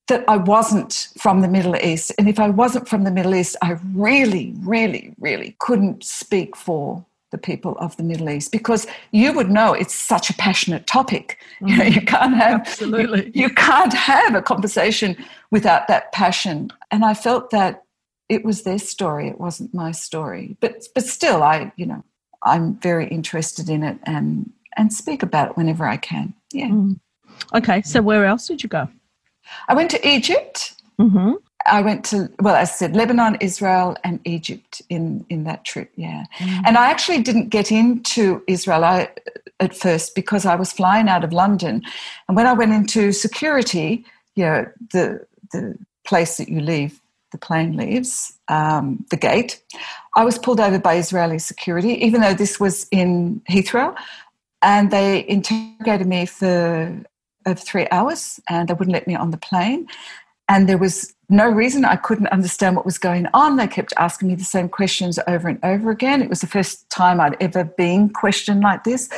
that 0.08 0.26
I 0.28 0.38
wasn't 0.38 1.10
from 1.18 1.42
the 1.42 1.48
Middle 1.48 1.76
East. 1.76 2.12
And 2.18 2.28
if 2.28 2.40
I 2.40 2.50
wasn't 2.50 2.90
from 2.90 3.04
the 3.04 3.12
Middle 3.12 3.36
East, 3.36 3.56
I 3.62 3.78
really, 3.94 4.54
really, 4.60 5.14
really 5.20 5.56
couldn't 5.60 6.04
speak 6.04 6.56
for 6.56 7.06
the 7.32 7.38
people 7.38 7.76
of 7.80 7.98
the 7.98 8.04
Middle 8.04 8.30
East 8.30 8.52
because 8.52 8.86
you 9.12 9.34
would 9.34 9.50
know 9.50 9.74
it's 9.74 9.96
such 9.96 10.30
a 10.30 10.34
passionate 10.34 10.88
topic. 10.88 11.40
Mm. 11.62 11.70
You 11.70 11.78
know, 11.78 11.84
you 11.86 12.02
can't 12.02 12.36
have 12.36 12.62
absolutely 12.62 13.26
you, 13.34 13.44
you 13.44 13.50
can't 13.50 13.94
have 13.94 14.36
a 14.36 14.42
conversation 14.42 15.18
without 15.50 15.88
that 15.88 16.12
passion. 16.12 16.72
And 16.92 17.04
I 17.04 17.14
felt 17.14 17.50
that 17.50 17.84
it 18.30 18.44
was 18.44 18.64
their 18.64 18.80
story, 18.80 19.28
it 19.28 19.40
wasn't 19.40 19.74
my 19.74 19.92
story. 19.92 20.58
But 20.60 20.84
but 20.96 21.06
still 21.06 21.44
I, 21.44 21.72
you 21.76 21.86
know, 21.86 22.04
I'm 22.44 22.76
very 22.76 23.08
interested 23.08 23.70
in 23.70 23.84
it 23.84 23.98
and 24.04 24.52
and 24.76 24.92
speak 24.92 25.24
about 25.24 25.52
it 25.52 25.58
whenever 25.58 25.86
I 25.86 25.98
can. 25.98 26.34
Yeah. 26.52 26.70
Mm. 26.70 27.00
Okay, 27.54 27.82
so 27.82 28.02
where 28.02 28.26
else 28.26 28.48
did 28.48 28.64
you 28.64 28.70
go? 28.70 28.88
I 29.68 29.76
went 29.76 29.92
to 29.92 30.08
Egypt. 30.08 30.74
Mm-hmm. 31.00 31.34
I 31.66 31.82
went 31.82 32.04
to, 32.06 32.30
well, 32.40 32.56
as 32.56 32.70
I 32.70 32.74
said, 32.74 32.96
Lebanon, 32.96 33.38
Israel, 33.40 33.96
and 34.04 34.20
Egypt 34.26 34.82
in, 34.90 35.26
in 35.30 35.46
that 35.46 35.64
trip, 35.64 35.92
yeah. 35.96 36.26
Mm-hmm. 36.38 36.66
And 36.66 36.78
I 36.78 36.90
actually 36.90 37.22
didn't 37.22 37.50
get 37.50 37.72
into 37.72 38.44
Israel 38.48 38.84
I, 38.84 39.10
at 39.60 39.76
first 39.76 40.14
because 40.14 40.46
I 40.46 40.56
was 40.56 40.74
flying 40.74 41.08
out 41.08 41.24
of 41.24 41.32
London. 41.32 41.82
And 42.28 42.36
when 42.36 42.48
I 42.48 42.54
went 42.54 42.74
into 42.74 43.12
security, 43.12 44.06
you 44.36 44.46
know, 44.46 44.66
the, 44.92 45.26
the 45.52 45.78
place 46.06 46.38
that 46.38 46.50
you 46.50 46.60
leave, 46.60 47.00
the 47.34 47.38
plane 47.38 47.76
leaves, 47.76 48.38
um, 48.48 49.06
the 49.10 49.18
gate, 49.18 49.62
I 50.16 50.24
was 50.24 50.38
pulled 50.38 50.62
over 50.62 50.80
by 50.80 50.96
Israeli 50.96 51.40
security, 51.40 51.94
even 52.06 52.22
though 52.22 52.34
this 52.34 52.60
was 52.60 52.88
in 52.92 53.42
Heathrow. 53.50 53.94
And 54.62 54.92
they 54.92 55.28
interrogated 55.28 56.08
me 56.08 56.26
for 56.26 57.04
over 57.46 57.60
three 57.60 57.88
hours 57.92 58.40
and 58.48 58.70
they 58.70 58.74
wouldn't 58.74 58.94
let 58.94 59.08
me 59.08 59.16
on 59.16 59.32
the 59.32 59.38
plane. 59.38 59.88
And 60.48 60.70
there 60.70 60.78
was 60.78 61.14
no 61.30 61.50
reason 61.50 61.84
I 61.84 61.96
couldn't 61.96 62.28
understand 62.28 62.76
what 62.76 62.86
was 62.86 62.98
going 62.98 63.28
on. 63.34 63.58
They 63.58 63.68
kept 63.68 63.94
asking 63.98 64.30
me 64.30 64.36
the 64.36 64.44
same 64.44 64.70
questions 64.70 65.20
over 65.28 65.50
and 65.50 65.60
over 65.64 65.90
again. 65.90 66.22
It 66.22 66.30
was 66.30 66.42
the 66.42 66.48
first 66.48 66.90
time 66.90 67.20
I'd 67.20 67.36
ever 67.42 67.64
been 67.64 68.10
questioned 68.10 68.62
like 68.62 68.84
this. 68.84 69.10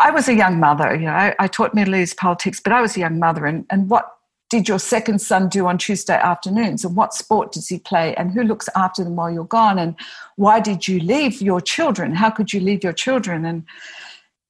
I 0.00 0.10
was 0.10 0.28
a 0.28 0.34
young 0.34 0.58
mother, 0.58 0.94
you 0.94 1.06
know, 1.06 1.12
I, 1.12 1.34
I 1.38 1.46
taught 1.46 1.74
Middle 1.74 1.94
East 1.94 2.16
politics, 2.16 2.58
but 2.58 2.72
I 2.72 2.80
was 2.80 2.96
a 2.96 3.00
young 3.00 3.20
mother. 3.20 3.46
And, 3.46 3.64
and 3.70 3.88
what 3.88 4.17
did 4.50 4.68
your 4.68 4.78
second 4.78 5.20
son 5.20 5.48
do 5.48 5.66
on 5.66 5.78
Tuesday 5.78 6.14
afternoons? 6.14 6.84
And 6.84 6.96
what 6.96 7.12
sport 7.12 7.52
does 7.52 7.68
he 7.68 7.78
play? 7.78 8.14
And 8.14 8.32
who 8.32 8.42
looks 8.42 8.68
after 8.74 9.04
them 9.04 9.16
while 9.16 9.30
you're 9.30 9.44
gone? 9.44 9.78
And 9.78 9.94
why 10.36 10.60
did 10.60 10.88
you 10.88 11.00
leave 11.00 11.42
your 11.42 11.60
children? 11.60 12.14
How 12.14 12.30
could 12.30 12.52
you 12.52 12.60
leave 12.60 12.82
your 12.82 12.94
children? 12.94 13.44
And 13.44 13.64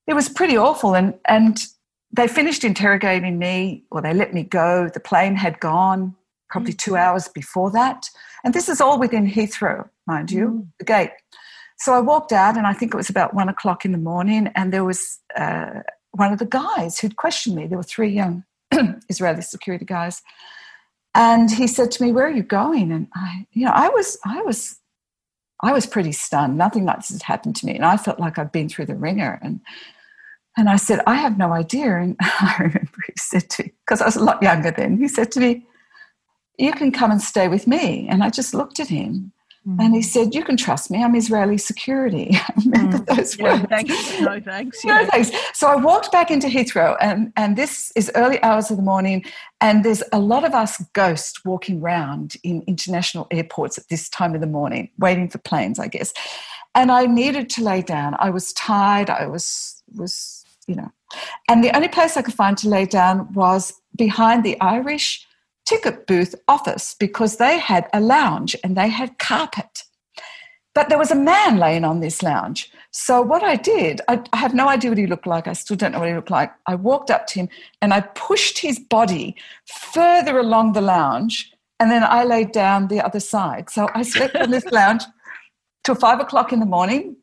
it 0.07 0.15
was 0.15 0.29
pretty 0.29 0.57
awful. 0.57 0.95
And, 0.95 1.15
and 1.27 1.59
they 2.13 2.29
finished 2.29 2.65
interrogating 2.65 3.39
me, 3.39 3.85
or 3.91 4.01
they 4.01 4.15
let 4.15 4.33
me 4.33 4.45
go. 4.45 4.89
The 4.89 5.01
plane 5.01 5.35
had 5.37 5.59
gone 5.61 6.15
probably 6.49 6.73
two 6.73 6.93
mm. 6.93 6.99
hours 6.99 7.29
before 7.29 7.71
that. 7.73 8.09
And 8.45 8.55
this 8.55 8.69
is 8.69 8.81
all 8.81 8.99
within 8.99 9.27
Heathrow, 9.27 9.89
mind 10.07 10.31
you, 10.31 10.47
mm. 10.49 10.67
the 10.79 10.85
gate. 10.85 11.11
So 11.79 11.93
I 11.93 12.01
walked 12.01 12.33
out, 12.33 12.57
and 12.57 12.67
I 12.67 12.73
think 12.73 12.93
it 12.93 12.97
was 12.97 13.11
about 13.11 13.35
one 13.35 13.49
o'clock 13.49 13.85
in 13.85 13.93
the 13.93 13.99
morning, 13.99 14.49
and 14.57 14.73
there 14.73 14.85
was 14.85 15.19
uh, 15.37 15.83
one 16.11 16.33
of 16.33 16.41
the 16.41 16.47
guys 16.47 16.99
who'd 16.99 17.17
questioned 17.17 17.55
me. 17.55 17.67
There 17.67 17.79
were 17.79 17.85
three 17.85 18.11
young 18.11 18.45
Israeli 19.09 19.43
security 19.43 19.85
guys. 19.85 20.23
And 21.15 21.51
he 21.51 21.67
said 21.67 21.91
to 21.93 22.03
me, 22.03 22.13
Where 22.13 22.27
are 22.27 22.31
you 22.31 22.43
going? 22.43 22.93
And 22.93 23.09
I, 23.15 23.47
you 23.53 23.65
know, 23.65 23.73
I 23.75 23.89
was, 23.89 24.19
I 24.25 24.43
was, 24.43 24.79
I 25.63 25.73
was 25.73 25.87
pretty 25.87 26.13
stunned. 26.13 26.57
Nothing 26.57 26.85
like 26.85 26.99
this 26.99 27.11
had 27.11 27.23
happened 27.23 27.57
to 27.57 27.67
me. 27.67 27.75
And 27.75 27.85
I 27.85 27.97
felt 27.97 28.21
like 28.21 28.39
I'd 28.39 28.53
been 28.53 28.69
through 28.69 28.87
the 28.87 28.95
wringer. 28.95 29.39
And 29.43 29.61
and 30.57 30.69
I 30.69 30.77
said, 30.77 31.01
I 31.07 31.15
have 31.15 31.39
no 31.39 31.53
idea. 31.53 31.97
And 31.97 32.17
I 32.21 32.57
remember 32.59 32.99
he 33.07 33.13
said 33.17 33.49
to 33.51 33.65
me, 33.65 33.73
because 33.85 34.03
I 34.03 34.07
was 34.07 34.17
a 34.17 34.25
lot 34.25 34.43
younger 34.43 34.73
then, 34.73 34.99
he 34.99 35.09
said 35.09 35.31
to 35.33 35.41
me, 35.41 35.67
You 36.59 36.73
can 36.73 36.93
come 36.93 37.11
and 37.11 37.23
stay 37.23 37.49
with 37.49 37.67
me. 37.67 38.07
And 38.09 38.23
I 38.23 38.31
just 38.31 38.55
looked 38.55 38.81
at 38.81 38.89
him 38.89 39.33
mm. 39.69 39.77
and 39.81 39.95
he 39.95 40.03
said, 40.03 40.35
You 40.35 40.45
can 40.45 40.57
trust 40.57 40.91
me. 40.91 41.03
I'm 41.03 41.15
Israeli 41.15 41.59
security. 41.59 42.31
I 42.33 42.53
remember 42.65 42.99
mm. 42.99 43.17
those 43.17 43.39
yeah, 43.39 43.55
words. 43.55 43.67
Thanks. 43.69 44.21
No 44.21 44.41
thanks. 44.41 44.85
Yeah. 44.85 45.03
No 45.03 45.07
thanks. 45.11 45.31
So 45.53 45.69
I 45.69 45.77
walked 45.77 46.11
back 46.11 46.31
into 46.31 46.49
Heathrow, 46.49 46.97
and, 47.01 47.33
and 47.37 47.57
this 47.57 47.93
is 47.97 48.11
early 48.15 48.43
hours 48.43 48.71
of 48.71 48.77
the 48.77 48.83
morning. 48.83 49.25
And 49.61 49.85
there's 49.85 50.03
a 50.13 50.19
lot 50.19 50.45
of 50.45 50.55
us 50.55 50.83
ghosts 50.93 51.45
walking 51.45 51.83
around 51.83 52.37
in 52.43 52.63
international 52.67 53.27
airports 53.31 53.77
at 53.77 53.89
this 53.89 54.09
time 54.09 54.35
of 54.35 54.41
the 54.41 54.47
morning, 54.47 54.91
waiting 54.99 55.29
for 55.29 55.39
planes, 55.39 55.79
I 55.79 55.89
guess. 55.89 56.13
And 56.75 56.93
I 56.93 57.07
needed 57.07 57.51
to 57.51 57.65
lay 57.65 57.83
down. 57.83 58.17
I 58.19 58.31
was 58.31 58.53
tired. 58.53 59.11
I 59.11 59.27
was 59.27 59.83
was 59.95 60.45
you 60.67 60.75
know. 60.75 60.91
And 61.49 61.65
the 61.65 61.75
only 61.75 61.89
place 61.89 62.17
I 62.17 62.23
could 62.23 62.35
find 62.35 62.57
to 62.59 62.69
lay 62.69 62.85
down 62.85 63.33
was 63.33 63.73
behind 63.97 64.45
the 64.45 64.61
Irish 64.61 65.27
ticket 65.69 66.07
booth 66.07 66.35
office 66.49 66.97
because 66.99 67.37
they 67.37 67.59
had 67.59 67.89
a 67.93 68.01
lounge 68.01 68.57
and 68.65 68.77
they 68.77 68.89
had 68.89 69.19
carpet. 69.19 69.85
But 70.75 70.89
there 70.89 70.99
was 70.99 71.11
a 71.11 71.17
man 71.17 71.59
laying 71.59 71.85
on 71.85 72.01
this 72.01 72.23
lounge. 72.23 72.71
So 72.91 73.21
what 73.21 73.43
I 73.43 73.57
did, 73.57 74.01
I, 74.09 74.23
I, 74.33 74.37
have 74.39 74.55
no 74.55 74.69
idea 74.69 74.91
what 74.91 74.99
he 74.99 75.07
looked 75.07 75.27
like. 75.27 75.47
I 75.47 75.53
still 75.53 75.77
don't 75.77 75.93
know 75.93 75.99
what 75.99 76.09
he 76.09 76.15
looked 76.15 76.31
like. 76.31 76.53
I 76.67 76.75
walked 76.75 77.11
up 77.11 77.27
to 77.29 77.41
him 77.41 77.49
and 77.83 77.93
I 77.93 78.01
pushed 78.01 78.59
his 78.59 78.79
body 78.79 79.37
further 79.93 80.39
along 80.39 80.73
the 80.73 80.81
lounge, 80.81 81.53
and 81.81 81.91
then 81.91 82.03
I 82.03 82.25
laid 82.25 82.53
down 82.53 82.89
the 82.89 83.05
other 83.05 83.21
side. 83.21 83.69
So 83.69 83.89
I 83.95 84.03
slept 84.03 84.37
on 84.37 84.51
this 84.51 84.65
lounge 84.73 85.03
till 85.85 85.97
five 85.97 86.21
o'clock 86.21 86.53
in 86.53 86.61
the 86.61 86.67
morning 86.67 87.17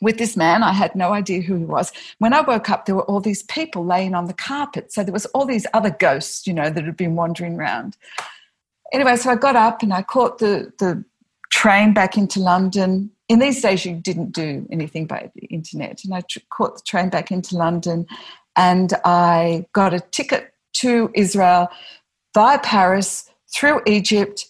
with 0.00 0.18
this 0.18 0.36
man. 0.36 0.62
I 0.62 0.72
had 0.72 0.94
no 0.94 1.12
idea 1.12 1.40
who 1.40 1.56
he 1.56 1.64
was. 1.64 1.92
When 2.18 2.32
I 2.32 2.40
woke 2.40 2.70
up, 2.70 2.86
there 2.86 2.94
were 2.94 3.04
all 3.04 3.20
these 3.20 3.42
people 3.44 3.84
laying 3.84 4.14
on 4.14 4.26
the 4.26 4.34
carpet. 4.34 4.92
So 4.92 5.02
there 5.02 5.12
was 5.12 5.26
all 5.26 5.44
these 5.44 5.66
other 5.74 5.90
ghosts, 5.90 6.46
you 6.46 6.54
know, 6.54 6.70
that 6.70 6.84
had 6.84 6.96
been 6.96 7.16
wandering 7.16 7.56
around. 7.56 7.96
Anyway, 8.92 9.16
so 9.16 9.30
I 9.30 9.36
got 9.36 9.56
up 9.56 9.82
and 9.82 9.92
I 9.92 10.02
caught 10.02 10.38
the, 10.38 10.72
the 10.78 11.04
train 11.50 11.92
back 11.92 12.16
into 12.16 12.40
London. 12.40 13.10
In 13.28 13.38
these 13.38 13.60
days, 13.60 13.84
you 13.84 13.94
didn't 13.94 14.32
do 14.32 14.66
anything 14.70 15.06
by 15.06 15.30
the 15.34 15.46
internet. 15.46 16.04
And 16.04 16.14
I 16.14 16.22
caught 16.50 16.76
the 16.76 16.82
train 16.82 17.10
back 17.10 17.30
into 17.30 17.56
London 17.56 18.06
and 18.56 18.92
I 19.04 19.66
got 19.72 19.94
a 19.94 20.00
ticket 20.00 20.52
to 20.74 21.10
Israel 21.14 21.68
via 22.34 22.58
Paris 22.60 23.30
through 23.52 23.80
Egypt 23.86 24.46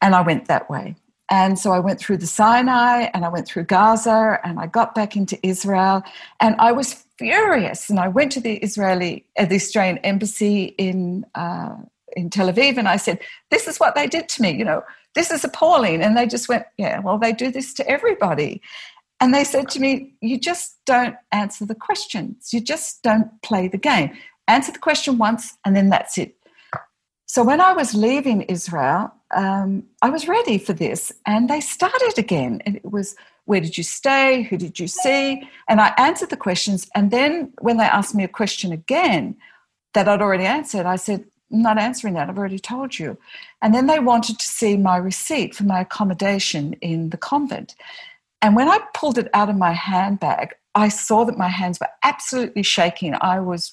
and 0.00 0.14
I 0.14 0.22
went 0.22 0.46
that 0.46 0.68
way. 0.68 0.96
And 1.30 1.58
so 1.58 1.72
I 1.72 1.78
went 1.78 1.98
through 1.98 2.18
the 2.18 2.26
Sinai 2.26 3.08
and 3.14 3.24
I 3.24 3.28
went 3.28 3.46
through 3.46 3.64
Gaza 3.64 4.38
and 4.44 4.60
I 4.60 4.66
got 4.66 4.94
back 4.94 5.16
into 5.16 5.38
Israel 5.46 6.02
and 6.40 6.54
I 6.58 6.72
was 6.72 7.04
furious. 7.18 7.88
And 7.88 7.98
I 7.98 8.08
went 8.08 8.32
to 8.32 8.40
the 8.40 8.56
Israeli, 8.58 9.24
uh, 9.38 9.46
the 9.46 9.54
Australian 9.56 9.98
embassy 9.98 10.74
in, 10.76 11.24
uh, 11.34 11.76
in 12.16 12.28
Tel 12.28 12.52
Aviv 12.52 12.76
and 12.76 12.88
I 12.88 12.96
said, 12.96 13.20
This 13.50 13.66
is 13.66 13.78
what 13.78 13.94
they 13.94 14.06
did 14.06 14.28
to 14.30 14.42
me, 14.42 14.50
you 14.50 14.64
know, 14.64 14.82
this 15.14 15.30
is 15.30 15.44
appalling. 15.44 16.02
And 16.02 16.16
they 16.16 16.26
just 16.26 16.48
went, 16.48 16.66
Yeah, 16.76 17.00
well, 17.00 17.18
they 17.18 17.32
do 17.32 17.50
this 17.50 17.72
to 17.74 17.88
everybody. 17.88 18.60
And 19.20 19.32
they 19.32 19.44
said 19.44 19.70
to 19.70 19.80
me, 19.80 20.14
You 20.20 20.38
just 20.38 20.76
don't 20.84 21.16
answer 21.32 21.64
the 21.64 21.74
questions, 21.74 22.52
you 22.52 22.60
just 22.60 23.02
don't 23.02 23.30
play 23.42 23.68
the 23.68 23.78
game. 23.78 24.14
Answer 24.46 24.72
the 24.72 24.78
question 24.78 25.16
once 25.16 25.56
and 25.64 25.74
then 25.74 25.88
that's 25.88 26.18
it. 26.18 26.36
So 27.34 27.42
when 27.42 27.60
I 27.60 27.72
was 27.72 27.96
leaving 27.96 28.42
Israel, 28.42 29.12
um, 29.34 29.82
I 30.02 30.08
was 30.08 30.28
ready 30.28 30.56
for 30.56 30.72
this. 30.72 31.10
And 31.26 31.50
they 31.50 31.58
started 31.58 32.14
again. 32.16 32.62
And 32.64 32.76
it 32.76 32.92
was, 32.92 33.16
where 33.46 33.60
did 33.60 33.76
you 33.76 33.82
stay? 33.82 34.44
Who 34.44 34.56
did 34.56 34.78
you 34.78 34.86
see? 34.86 35.42
And 35.68 35.80
I 35.80 35.92
answered 35.98 36.30
the 36.30 36.36
questions. 36.36 36.88
And 36.94 37.10
then 37.10 37.52
when 37.60 37.76
they 37.78 37.86
asked 37.86 38.14
me 38.14 38.22
a 38.22 38.28
question 38.28 38.70
again 38.70 39.34
that 39.94 40.06
I'd 40.06 40.22
already 40.22 40.44
answered, 40.44 40.86
I 40.86 40.94
said, 40.94 41.24
I'm 41.52 41.60
not 41.60 41.76
answering 41.76 42.14
that. 42.14 42.28
I've 42.28 42.38
already 42.38 42.60
told 42.60 43.00
you. 43.00 43.18
And 43.60 43.74
then 43.74 43.88
they 43.88 43.98
wanted 43.98 44.38
to 44.38 44.46
see 44.46 44.76
my 44.76 44.96
receipt 44.96 45.56
for 45.56 45.64
my 45.64 45.80
accommodation 45.80 46.74
in 46.74 47.10
the 47.10 47.16
convent. 47.16 47.74
And 48.42 48.54
when 48.54 48.68
I 48.68 48.78
pulled 48.94 49.18
it 49.18 49.28
out 49.34 49.50
of 49.50 49.56
my 49.56 49.72
handbag, 49.72 50.54
I 50.76 50.88
saw 50.88 51.24
that 51.24 51.36
my 51.36 51.48
hands 51.48 51.80
were 51.80 51.90
absolutely 52.04 52.62
shaking. 52.62 53.16
I 53.20 53.40
was 53.40 53.72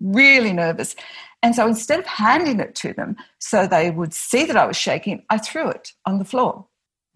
really 0.00 0.52
nervous. 0.52 0.96
And 1.42 1.54
so 1.54 1.66
instead 1.66 1.98
of 1.98 2.06
handing 2.06 2.60
it 2.60 2.74
to 2.76 2.92
them 2.92 3.16
so 3.38 3.66
they 3.66 3.90
would 3.90 4.12
see 4.12 4.44
that 4.44 4.56
I 4.56 4.66
was 4.66 4.76
shaking, 4.76 5.24
I 5.30 5.38
threw 5.38 5.68
it 5.68 5.92
on 6.06 6.18
the 6.18 6.24
floor. 6.24 6.66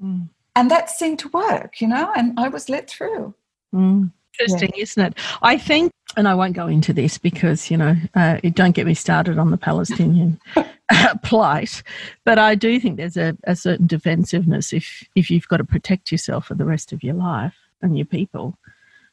Mm. 0.03 0.29
And 0.57 0.71
that 0.71 0.91
seemed 0.91 1.19
to 1.21 1.29
work, 1.29 1.81
you 1.81 1.89
know, 1.89 2.13
and 2.17 2.39
I 2.39 2.49
was 2.49 2.69
let 2.69 2.89
through. 2.89 3.35
Mm. 3.75 4.13
Interesting, 4.39 4.73
yeah. 4.77 4.83
isn't 4.83 5.05
it? 5.05 5.19
I 5.43 5.59
think, 5.59 5.93
and 6.17 6.29
I 6.29 6.35
won't 6.35 6.55
go 6.55 6.67
into 6.67 6.93
this 6.93 7.19
because, 7.19 7.71
you 7.71 7.77
know, 7.77 7.97
uh, 8.15 8.39
don't 8.55 8.75
get 8.75 8.87
me 8.87 8.95
started 8.95 9.39
on 9.39 9.51
the 9.51 9.57
Palestinian 9.57 10.41
plight, 11.23 11.83
but 12.25 12.39
I 12.39 12.55
do 12.55 12.81
think 12.81 12.97
there's 12.97 13.17
a, 13.17 13.37
a 13.45 13.55
certain 13.55 13.87
defensiveness 13.87 14.73
if, 14.73 15.07
if 15.15 15.31
you've 15.31 15.49
got 15.49 15.59
to 15.59 15.65
protect 15.65 16.11
yourself 16.11 16.47
for 16.47 16.55
the 16.55 16.65
rest 16.65 16.93
of 16.93 17.03
your 17.03 17.15
life 17.15 17.55
and 17.83 17.97
your 17.97 18.07
people. 18.07 18.57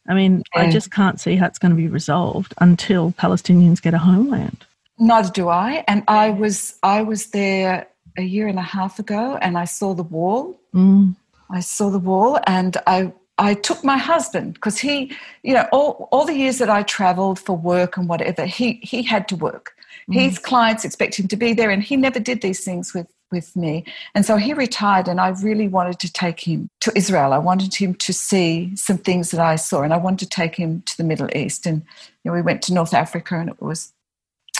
I 0.07 0.13
mean, 0.13 0.43
yeah. 0.55 0.63
I 0.63 0.71
just 0.71 0.91
can't 0.91 1.19
see 1.19 1.35
how 1.35 1.45
it's 1.45 1.59
going 1.59 1.71
to 1.71 1.75
be 1.75 1.87
resolved 1.87 2.53
until 2.59 3.11
Palestinians 3.13 3.81
get 3.81 3.93
a 3.93 3.99
homeland. 3.99 4.65
Neither 4.97 5.31
do 5.31 5.49
I. 5.49 5.83
And 5.87 6.03
I 6.07 6.29
was 6.29 6.77
I 6.83 7.01
was 7.01 7.27
there 7.27 7.87
a 8.17 8.23
year 8.23 8.47
and 8.47 8.59
a 8.59 8.63
half 8.63 8.99
ago, 8.99 9.37
and 9.41 9.57
I 9.57 9.65
saw 9.65 9.93
the 9.93 10.03
wall. 10.03 10.59
Mm. 10.73 11.15
I 11.49 11.59
saw 11.59 11.89
the 11.89 11.99
wall, 11.99 12.39
and 12.45 12.77
I 12.87 13.11
I 13.37 13.55
took 13.55 13.83
my 13.83 13.97
husband 13.97 14.53
because 14.55 14.77
he, 14.77 15.15
you 15.43 15.53
know, 15.53 15.67
all, 15.71 16.07
all 16.11 16.25
the 16.25 16.35
years 16.35 16.59
that 16.59 16.69
I 16.69 16.83
traveled 16.83 17.39
for 17.39 17.57
work 17.57 17.97
and 17.97 18.07
whatever, 18.07 18.45
he 18.45 18.73
he 18.83 19.01
had 19.01 19.27
to 19.29 19.35
work. 19.35 19.73
Mm. 20.09 20.13
His 20.13 20.39
clients 20.39 20.85
expect 20.85 21.15
him 21.15 21.27
to 21.29 21.37
be 21.37 21.53
there, 21.53 21.71
and 21.71 21.81
he 21.83 21.95
never 21.95 22.19
did 22.19 22.41
these 22.41 22.63
things 22.63 22.93
with 22.93 23.07
with 23.31 23.55
me. 23.55 23.85
And 24.13 24.25
so 24.25 24.37
he 24.37 24.53
retired, 24.53 25.07
and 25.07 25.19
I 25.19 25.29
really 25.29 25.67
wanted 25.67 25.99
to 25.99 26.11
take 26.11 26.41
him 26.41 26.69
to 26.81 26.91
Israel. 26.95 27.33
I 27.33 27.37
wanted 27.37 27.73
him 27.75 27.95
to 27.95 28.13
see 28.13 28.75
some 28.75 28.97
things 28.97 29.31
that 29.31 29.39
I 29.39 29.55
saw, 29.55 29.81
and 29.81 29.93
I 29.93 29.97
wanted 29.97 30.19
to 30.19 30.29
take 30.29 30.55
him 30.55 30.81
to 30.83 30.97
the 30.97 31.03
Middle 31.03 31.29
East. 31.35 31.65
And 31.65 31.83
you 32.23 32.31
know, 32.31 32.33
we 32.33 32.41
went 32.41 32.61
to 32.63 32.73
North 32.73 32.93
Africa, 32.93 33.35
and 33.35 33.49
it 33.49 33.61
was 33.61 33.93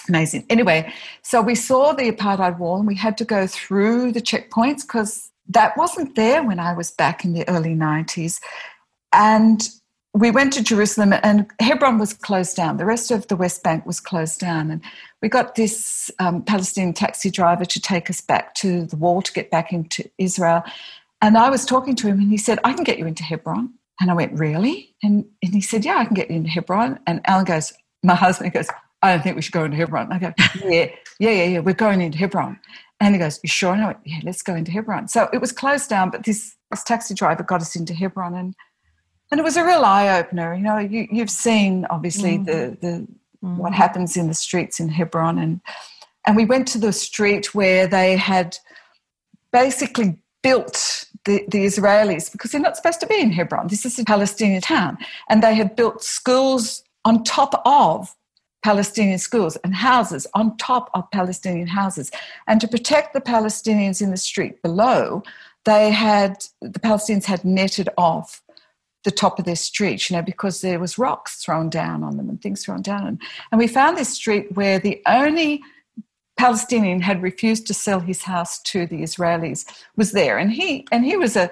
amazing. 0.08 0.46
Anyway, 0.50 0.92
so 1.22 1.42
we 1.42 1.56
saw 1.56 1.94
the 1.94 2.12
apartheid 2.12 2.58
wall, 2.58 2.78
and 2.78 2.88
we 2.88 2.96
had 2.96 3.18
to 3.18 3.25
go 3.25 3.48
through 3.48 4.12
the 4.12 4.22
checkpoints 4.22 4.82
because 4.82 5.30
that 5.50 5.75
wasn't 5.78 6.16
there 6.16 6.44
when 6.44 6.60
I 6.60 6.74
was 6.74 6.92
back 6.92 7.25
in 7.25 7.34
the 7.34 7.48
early 7.50 7.75
90s. 7.75 8.40
And 9.13 9.62
we 10.13 10.30
went 10.30 10.51
to 10.53 10.63
Jerusalem 10.63 11.13
and 11.24 11.48
Hebron 11.60 11.98
was 11.98 12.13
closed 12.13 12.58
down. 12.58 12.77
The 12.77 12.86
rest 12.86 13.12
of 13.12 13.27
the 13.27 13.36
West 13.36 13.63
Bank 13.63 13.86
was 13.86 14.00
closed 14.01 14.39
down. 14.39 14.70
And 14.70 14.82
we 15.22 15.30
got 15.30 15.56
this 15.56 16.12
um, 16.20 16.44
Palestinian 16.44 16.94
taxi 16.94 17.32
driver 17.32 17.63
to 17.63 17.80
take 17.80 18.10
us 18.10 18.20
back 18.20 18.53
to 18.56 18.86
the 18.86 18.98
wall 18.98 19.22
to 19.22 19.32
get 19.32 19.50
back 19.50 19.72
into 19.72 20.10
Israel. 20.18 20.63
And 21.22 21.38
I 21.38 21.50
was 21.50 21.65
talking 21.65 21.96
to 21.98 22.08
him 22.08 22.20
and 22.20 22.30
he 22.30 22.38
said, 22.38 22.60
I 22.63 22.74
can 22.74 22.84
get 22.84 23.00
you 23.00 23.06
into 23.08 23.24
Hebron. 23.24 23.74
And 24.01 24.12
I 24.12 24.13
went, 24.13 24.38
Really? 24.38 24.94
And, 25.01 25.25
and 25.41 25.53
he 25.53 25.62
said, 25.62 25.86
Yeah, 25.86 25.98
I 25.98 26.06
can 26.06 26.15
get 26.15 26.30
you 26.30 26.36
into 26.36 26.50
Hebron. 26.50 27.00
And 27.08 27.22
Alan 27.25 27.46
goes, 27.46 27.72
My 28.03 28.15
husband 28.15 28.51
goes, 28.51 28.68
I 29.01 29.13
don't 29.13 29.24
think 29.24 29.38
we 29.38 29.41
should 29.41 29.53
go 29.53 29.63
into 29.63 29.77
Hebron. 29.77 30.12
I 30.12 30.20
go, 30.20 30.34
Yeah, 30.65 30.89
yeah, 31.20 31.32
yeah, 31.32 31.44
yeah, 31.46 31.60
we're 31.60 31.74
going 31.74 32.01
into 32.01 32.18
Hebron. 32.18 32.60
And 33.00 33.15
he 33.15 33.20
goes, 33.20 33.39
You 33.44 33.50
sure? 33.50 33.74
And 33.74 33.84
I 33.84 33.88
went, 33.88 34.00
Yeah, 34.03 34.20
let's 34.24 34.41
go 34.41 34.56
into 34.56 34.72
Hebron. 34.72 35.08
So 35.08 35.30
it 35.32 35.39
was 35.39 35.53
closed 35.53 35.89
down, 35.89 36.10
but 36.10 36.25
this, 36.25 36.56
this 36.70 36.84
taxi 36.84 37.13
driver 37.13 37.44
got 37.44 37.62
us 37.62 37.77
into 37.77 37.94
Hebron. 37.94 38.36
And 38.36 38.56
and 39.32 39.40
it 39.40 39.44
was 39.44 39.58
a 39.58 39.66
real 39.66 39.86
eye 39.86 40.20
opener. 40.20 40.54
You 40.54 40.62
know, 40.62 40.78
you, 40.78 41.08
you've 41.12 41.32
seen 41.32 41.86
obviously 41.90 42.38
mm. 42.38 42.46
the 42.46 42.78
the 42.82 43.08
mm. 43.44 43.58
what 43.58 43.74
happens 43.74 44.18
in 44.18 44.28
the 44.28 44.34
streets 44.34 44.80
in 44.80 44.90
Hebron, 44.90 45.40
and 45.40 45.62
and 46.28 46.36
we 46.36 46.46
went 46.46 46.68
to 46.70 46.78
the 46.78 46.94
street 46.94 47.56
where 47.56 47.88
they 47.88 48.18
had 48.18 48.58
basically 49.52 50.20
built 50.44 51.06
the, 51.26 51.46
the 51.50 51.66
Israelis 51.66 52.32
because 52.32 52.52
they're 52.52 52.62
not 52.62 52.76
supposed 52.76 53.00
to 53.00 53.08
be 53.08 53.20
in 53.20 53.32
Hebron. 53.32 53.68
This 53.68 53.86
is 53.86 53.98
a 54.00 54.04
Palestinian 54.04 54.62
town, 54.62 54.98
and 55.30 55.42
they 55.42 55.56
had 55.56 55.76
built 55.76 56.04
schools 56.04 56.84
on 57.06 57.24
top 57.24 57.62
of 57.66 58.16
Palestinian 58.64 59.18
schools 59.18 59.56
and 59.64 59.74
houses 59.74 60.28
on 60.34 60.56
top 60.58 60.90
of 60.94 61.10
Palestinian 61.12 61.68
houses. 61.68 62.12
And 62.48 62.62
to 62.62 62.68
protect 62.68 63.14
the 63.14 63.22
Palestinians 63.22 64.02
in 64.02 64.12
the 64.12 64.18
street 64.18 64.62
below, 64.62 65.24
they 65.66 65.92
had 65.92 66.46
the 66.62 66.80
Palestinians 66.80 67.26
had 67.26 67.46
netted 67.46 67.90
off 67.98 68.40
the 69.03 69.12
top 69.12 69.39
of 69.39 69.46
their 69.46 69.55
street, 69.55 70.10
you 70.10 70.15
know, 70.15 70.22
because 70.22 70.62
there 70.62 70.79
was 70.79 70.98
rocks 70.98 71.43
thrown 71.43 71.70
down 71.70 72.03
on 72.03 72.17
them 72.17 72.29
and 72.29 72.41
things 72.41 72.63
thrown 72.63 72.81
down. 72.81 73.08
And, 73.08 73.22
and 73.51 73.60
we 73.60 73.67
found 73.67 73.98
this 73.98 74.10
street 74.10 74.55
where 74.55 74.79
the 74.79 75.01
only 75.08 75.62
Palestinian 76.38 77.01
had 77.01 77.22
refused 77.22 77.67
to 77.67 77.74
sell 77.74 78.00
his 78.00 78.24
house 78.24 78.60
to 78.63 78.86
the 78.86 79.01
Israelis 79.01 79.65
was 79.96 80.12
there. 80.12 80.38
And 80.38 80.51
he 80.51 80.88
and 80.91 81.05
he 81.05 81.17
was 81.17 81.36
a 81.36 81.51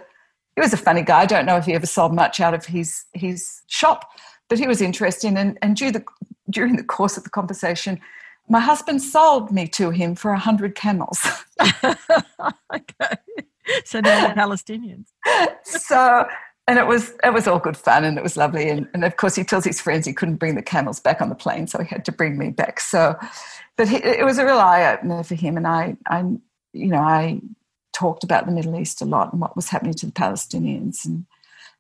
he 0.56 0.62
was 0.62 0.74
a 0.74 0.77
funny 0.77 1.01
guy. 1.01 1.22
I 1.22 1.25
don't 1.25 1.46
know 1.46 1.58
if 1.58 1.65
he 1.65 1.74
ever 1.74 1.86
sold 1.86 2.13
much 2.13 2.39
out 2.39 2.53
of 2.53 2.65
his 2.65 3.06
his 3.13 3.62
shop, 3.68 4.10
but 4.48 4.60
he 4.60 4.68
was 4.68 4.82
interesting. 4.82 5.38
And, 5.38 5.58
and 5.62 5.75
during 5.75 5.94
the 5.94 6.03
during 6.50 6.75
the 6.75 6.84
course 6.84 7.18
of 7.18 7.24
the 7.24 7.29
conversation, 7.29 8.00
my 8.48 8.60
husband 8.60 9.01
sold 9.01 9.51
me 9.51 9.68
to 9.68 9.91
him 9.91 10.15
for 10.15 10.32
a 10.32 10.39
hundred 10.39 10.75
camels. 10.75 11.20
okay. 11.84 13.15
So 13.86 14.00
now 14.00 14.27
the 14.27 14.34
Palestinians. 14.34 15.06
so 15.63 16.25
and 16.70 16.78
it 16.78 16.86
was 16.86 17.14
it 17.24 17.34
was 17.34 17.48
all 17.48 17.58
good 17.58 17.76
fun 17.76 18.04
and 18.04 18.16
it 18.20 18.24
was 18.24 18.38
lovely. 18.38 18.70
And, 18.70 18.88
and 18.94 19.04
of 19.04 19.18
course 19.18 19.36
he 19.36 19.44
tells 19.44 19.66
his 19.66 19.82
friends 19.82 20.06
he 20.06 20.14
couldn't 20.14 20.36
bring 20.36 20.54
the 20.54 20.62
camels 20.62 21.00
back 21.00 21.20
on 21.20 21.30
the 21.30 21.36
plane 21.36 21.66
so 21.66 21.82
he 21.82 21.90
had 21.90 22.06
to 22.06 22.12
bring 22.12 22.38
me 22.38 22.52
back. 22.52 22.80
So 22.80 23.18
but 23.76 23.88
he, 23.88 23.96
it 23.98 24.24
was 24.24 24.38
a 24.38 24.46
real 24.46 24.60
eye-opener 24.60 25.24
for 25.24 25.34
him. 25.34 25.58
And 25.58 25.66
I, 25.66 25.98
I 26.06 26.20
you 26.74 26.88
know 26.88 27.00
i 27.00 27.42
talked 27.92 28.24
about 28.24 28.46
the 28.46 28.52
middle 28.52 28.80
east 28.80 29.02
a 29.02 29.06
lot 29.06 29.32
and 29.34 29.41
what 29.41 29.56
was 29.56 29.70
happening 29.70 29.96
to 29.96 30.06
the 30.06 30.12
palestinians. 30.12 31.06
And 31.06 31.26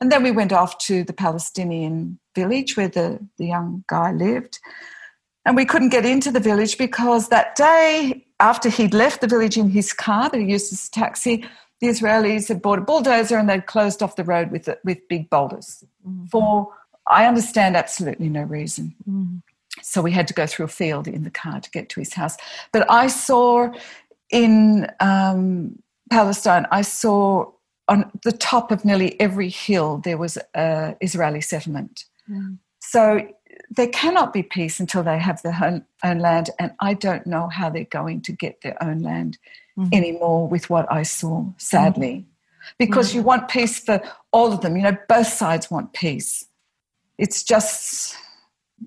and 0.01 0.11
then 0.11 0.23
we 0.23 0.31
went 0.31 0.51
off 0.51 0.79
to 0.79 1.03
the 1.03 1.13
palestinian 1.13 2.17
village 2.33 2.75
where 2.75 2.87
the, 2.87 3.19
the 3.37 3.45
young 3.45 3.83
guy 3.87 4.11
lived. 4.11 4.57
And 5.45 5.55
we 5.55 5.65
couldn't 5.65 5.89
get 5.89 6.05
into 6.05 6.31
the 6.31 6.39
village 6.39 6.79
because 6.79 7.29
that 7.29 7.55
day 7.55 8.25
after 8.39 8.69
he'd 8.69 8.93
left 8.95 9.21
the 9.21 9.27
village 9.27 9.57
in 9.57 9.69
his 9.69 9.93
car 9.93 10.29
that 10.29 10.39
he 10.39 10.47
used 10.47 10.73
as 10.73 10.87
a 10.87 10.91
taxi 10.91 11.45
the 11.81 11.87
Israelis 11.87 12.47
had 12.47 12.61
bought 12.61 12.79
a 12.79 12.81
bulldozer 12.81 13.37
and 13.37 13.49
they'd 13.49 13.65
closed 13.65 14.03
off 14.03 14.15
the 14.15 14.23
road 14.23 14.51
with 14.51 14.69
with 14.83 15.07
big 15.07 15.29
boulders 15.29 15.83
mm-hmm. 16.05 16.25
for 16.25 16.73
I 17.07 17.25
understand 17.25 17.75
absolutely 17.75 18.29
no 18.29 18.43
reason. 18.43 18.95
Mm-hmm. 19.09 19.37
So 19.81 20.01
we 20.01 20.11
had 20.11 20.27
to 20.27 20.33
go 20.33 20.45
through 20.45 20.65
a 20.65 20.69
field 20.69 21.07
in 21.07 21.23
the 21.23 21.31
car 21.31 21.59
to 21.59 21.71
get 21.71 21.89
to 21.89 21.99
his 21.99 22.13
house. 22.13 22.37
But 22.71 22.89
I 22.89 23.07
saw 23.07 23.71
in 24.29 24.87
um, 24.99 25.79
Palestine, 26.11 26.65
I 26.71 26.81
saw 26.81 27.51
on 27.87 28.11
the 28.23 28.31
top 28.31 28.71
of 28.71 28.85
nearly 28.85 29.19
every 29.19 29.49
hill 29.49 29.97
there 29.97 30.17
was 30.17 30.37
an 30.53 30.95
Israeli 31.01 31.41
settlement. 31.41 32.05
Mm. 32.29 32.59
So 32.79 33.27
there 33.69 33.87
cannot 33.87 34.33
be 34.33 34.43
peace 34.43 34.79
until 34.79 35.03
they 35.03 35.19
have 35.19 35.41
their 35.41 35.57
own, 35.61 35.85
own 36.03 36.19
land, 36.19 36.49
and 36.59 36.71
I 36.79 36.93
don't 36.93 37.25
know 37.27 37.49
how 37.49 37.69
they're 37.69 37.83
going 37.85 38.21
to 38.23 38.31
get 38.31 38.61
their 38.61 38.81
own 38.83 38.99
land 38.99 39.37
mm-hmm. 39.77 39.93
anymore 39.93 40.47
with 40.47 40.69
what 40.69 40.91
I 40.91 41.03
saw, 41.03 41.45
sadly. 41.57 42.09
Mm-hmm. 42.09 42.25
Because 42.77 43.15
you 43.15 43.21
want 43.21 43.47
peace 43.47 43.79
for 43.79 44.01
all 44.31 44.51
of 44.53 44.61
them. 44.61 44.75
You 44.75 44.83
know, 44.83 44.97
both 45.07 45.27
sides 45.27 45.71
want 45.71 45.93
peace. 45.93 46.45
It's 47.17 47.43
just 47.43 48.15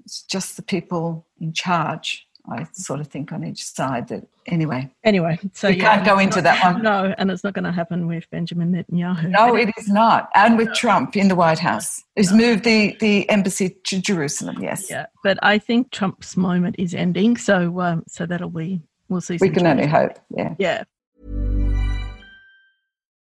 it's 0.04 0.22
just 0.22 0.56
the 0.56 0.62
people 0.62 1.26
in 1.40 1.52
charge 1.52 2.26
I 2.48 2.66
sort 2.72 3.00
of 3.00 3.06
think 3.06 3.32
on 3.32 3.44
each 3.44 3.64
side 3.64 4.08
that 4.08 4.26
anyway. 4.46 4.90
Anyway, 5.04 5.38
so 5.52 5.68
we 5.68 5.76
yeah, 5.76 5.94
can't 5.94 6.04
go 6.04 6.18
into 6.18 6.42
that 6.42 6.74
one. 6.74 6.82
No, 6.82 7.14
and 7.16 7.30
it's 7.30 7.44
not 7.44 7.54
going 7.54 7.64
to 7.64 7.72
happen 7.72 8.06
with 8.06 8.28
Benjamin 8.30 8.72
Netanyahu. 8.72 9.30
No, 9.30 9.56
it 9.56 9.70
is 9.78 9.88
not, 9.88 10.28
and 10.34 10.58
with 10.58 10.72
Trump 10.74 11.16
in 11.16 11.28
the 11.28 11.36
White 11.36 11.60
House, 11.60 12.02
who's 12.16 12.32
moved 12.32 12.64
the 12.64 12.96
the 12.98 13.28
embassy 13.30 13.76
to 13.84 14.00
Jerusalem. 14.00 14.58
Yes. 14.60 14.90
Yeah, 14.90 15.06
but 15.22 15.38
I 15.42 15.58
think 15.58 15.92
Trump's 15.92 16.36
moment 16.36 16.76
is 16.78 16.94
ending, 16.94 17.36
so 17.36 17.80
um, 17.80 18.04
so 18.08 18.26
that'll 18.26 18.50
be 18.50 18.80
we'll 19.08 19.20
see. 19.20 19.38
We 19.40 19.50
can 19.50 19.66
only 19.66 19.86
hope. 19.86 20.18
Yeah. 20.30 20.54
Yeah. 20.58 20.84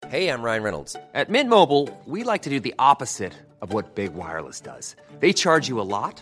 Hey, 0.08 0.30
I'm 0.30 0.42
Ryan 0.44 0.64
Reynolds. 0.64 0.96
At 1.14 1.30
Mint 1.30 1.50
Mobile, 1.50 1.90
we 2.06 2.24
like 2.24 2.44
to 2.44 2.50
do 2.50 2.60
the 2.60 2.76
opposite 2.78 3.34
of 3.62 3.74
what 3.74 3.96
big 3.96 4.14
wireless 4.14 4.62
does. 4.62 4.96
They 5.20 5.34
charge 5.34 5.68
you 5.68 5.80
a 5.80 5.82
lot 5.82 6.22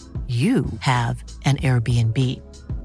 you 0.27 0.65
have 0.79 1.21
an 1.43 1.57
Airbnb. 1.57 2.17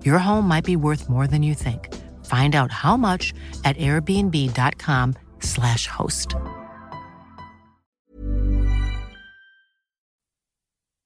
Your 0.04 0.18
home 0.18 0.48
might 0.48 0.64
be 0.64 0.74
worth 0.74 1.08
more 1.08 1.28
than 1.28 1.44
you 1.44 1.54
think. 1.54 1.94
Find 2.24 2.56
out 2.56 2.72
how 2.72 2.96
much 2.96 3.32
at 3.64 3.76
airbnb.com/slash 3.76 5.86
host. 5.86 6.34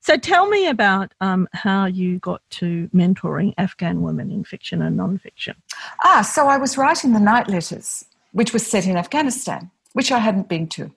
So 0.02 0.16
tell 0.16 0.48
me 0.48 0.66
about 0.66 1.12
um, 1.20 1.46
how 1.52 1.84
you 1.84 2.20
got 2.20 2.40
to 2.50 2.88
mentoring 2.94 3.52
Afghan 3.58 4.00
women 4.02 4.30
in 4.30 4.44
fiction 4.44 4.80
and 4.82 4.96
non-fiction. 4.96 5.56
Ah, 6.02 6.22
so 6.22 6.48
I 6.48 6.56
was 6.56 6.78
writing 6.78 7.12
the 7.12 7.20
night 7.20 7.48
letters, 7.48 8.04
which 8.32 8.52
was 8.52 8.66
set 8.66 8.86
in 8.86 8.96
Afghanistan, 8.96 9.70
which 9.92 10.10
I 10.10 10.18
hadn't 10.18 10.48
been 10.48 10.66
to. 10.68 10.90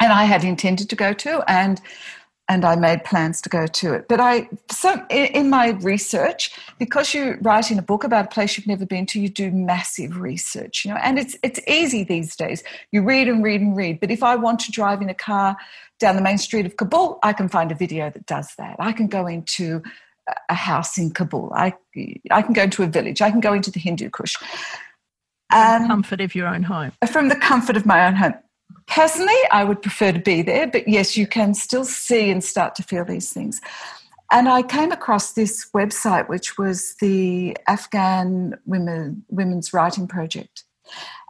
And 0.00 0.12
I 0.12 0.24
had 0.24 0.44
intended 0.44 0.88
to 0.90 0.96
go 0.96 1.12
to, 1.12 1.44
and 1.46 1.80
and 2.52 2.66
I 2.66 2.76
made 2.76 3.02
plans 3.04 3.40
to 3.40 3.48
go 3.48 3.66
to 3.66 3.94
it. 3.94 4.08
But 4.08 4.20
I, 4.20 4.46
so 4.70 5.02
in, 5.08 5.48
my 5.48 5.70
research, 5.70 6.50
because 6.78 7.14
you're 7.14 7.38
writing 7.38 7.78
a 7.78 7.82
book 7.82 8.04
about 8.04 8.26
a 8.26 8.28
place 8.28 8.58
you've 8.58 8.66
never 8.66 8.84
been 8.84 9.06
to, 9.06 9.20
you 9.20 9.30
do 9.30 9.50
massive 9.50 10.20
research, 10.20 10.84
you 10.84 10.90
know, 10.90 10.98
and 11.02 11.18
it's 11.18 11.34
it's 11.42 11.60
easy 11.66 12.04
these 12.04 12.36
days. 12.36 12.62
You 12.90 13.02
read 13.02 13.26
and 13.26 13.42
read 13.42 13.62
and 13.62 13.74
read. 13.74 14.00
But 14.00 14.10
if 14.10 14.22
I 14.22 14.36
want 14.36 14.60
to 14.60 14.70
drive 14.70 15.00
in 15.00 15.08
a 15.08 15.14
car 15.14 15.56
down 15.98 16.16
the 16.16 16.22
main 16.22 16.36
street 16.36 16.66
of 16.66 16.76
Kabul, 16.76 17.18
I 17.22 17.32
can 17.32 17.48
find 17.48 17.72
a 17.72 17.74
video 17.74 18.10
that 18.10 18.26
does 18.26 18.54
that. 18.58 18.76
I 18.78 18.92
can 18.92 19.06
go 19.06 19.26
into 19.26 19.82
a 20.50 20.54
house 20.54 20.98
in 20.98 21.10
Kabul. 21.10 21.52
I 21.54 21.72
I 22.30 22.42
can 22.42 22.52
go 22.52 22.64
into 22.64 22.82
a 22.82 22.86
village. 22.86 23.22
I 23.22 23.30
can 23.30 23.40
go 23.40 23.54
into 23.54 23.70
the 23.70 23.80
Hindu 23.80 24.10
Kush. 24.10 24.36
And, 25.50 25.80
from 25.80 25.80
the 25.80 25.84
um, 25.84 25.88
comfort 25.88 26.20
of 26.20 26.34
your 26.34 26.48
own 26.48 26.64
home. 26.64 26.92
From 27.10 27.28
the 27.28 27.36
comfort 27.36 27.78
of 27.78 27.86
my 27.86 28.06
own 28.06 28.14
home. 28.14 28.34
Personally, 28.94 29.32
I 29.50 29.64
would 29.64 29.80
prefer 29.80 30.12
to 30.12 30.18
be 30.18 30.42
there, 30.42 30.66
but 30.66 30.86
yes, 30.86 31.16
you 31.16 31.26
can 31.26 31.54
still 31.54 31.86
see 31.86 32.30
and 32.30 32.44
start 32.44 32.74
to 32.74 32.82
feel 32.82 33.06
these 33.06 33.32
things. 33.32 33.58
And 34.30 34.50
I 34.50 34.62
came 34.62 34.92
across 34.92 35.32
this 35.32 35.70
website, 35.74 36.28
which 36.28 36.58
was 36.58 36.94
the 37.00 37.56
Afghan 37.68 38.58
Women, 38.66 39.24
Women's 39.30 39.72
Writing 39.72 40.06
Project. 40.06 40.64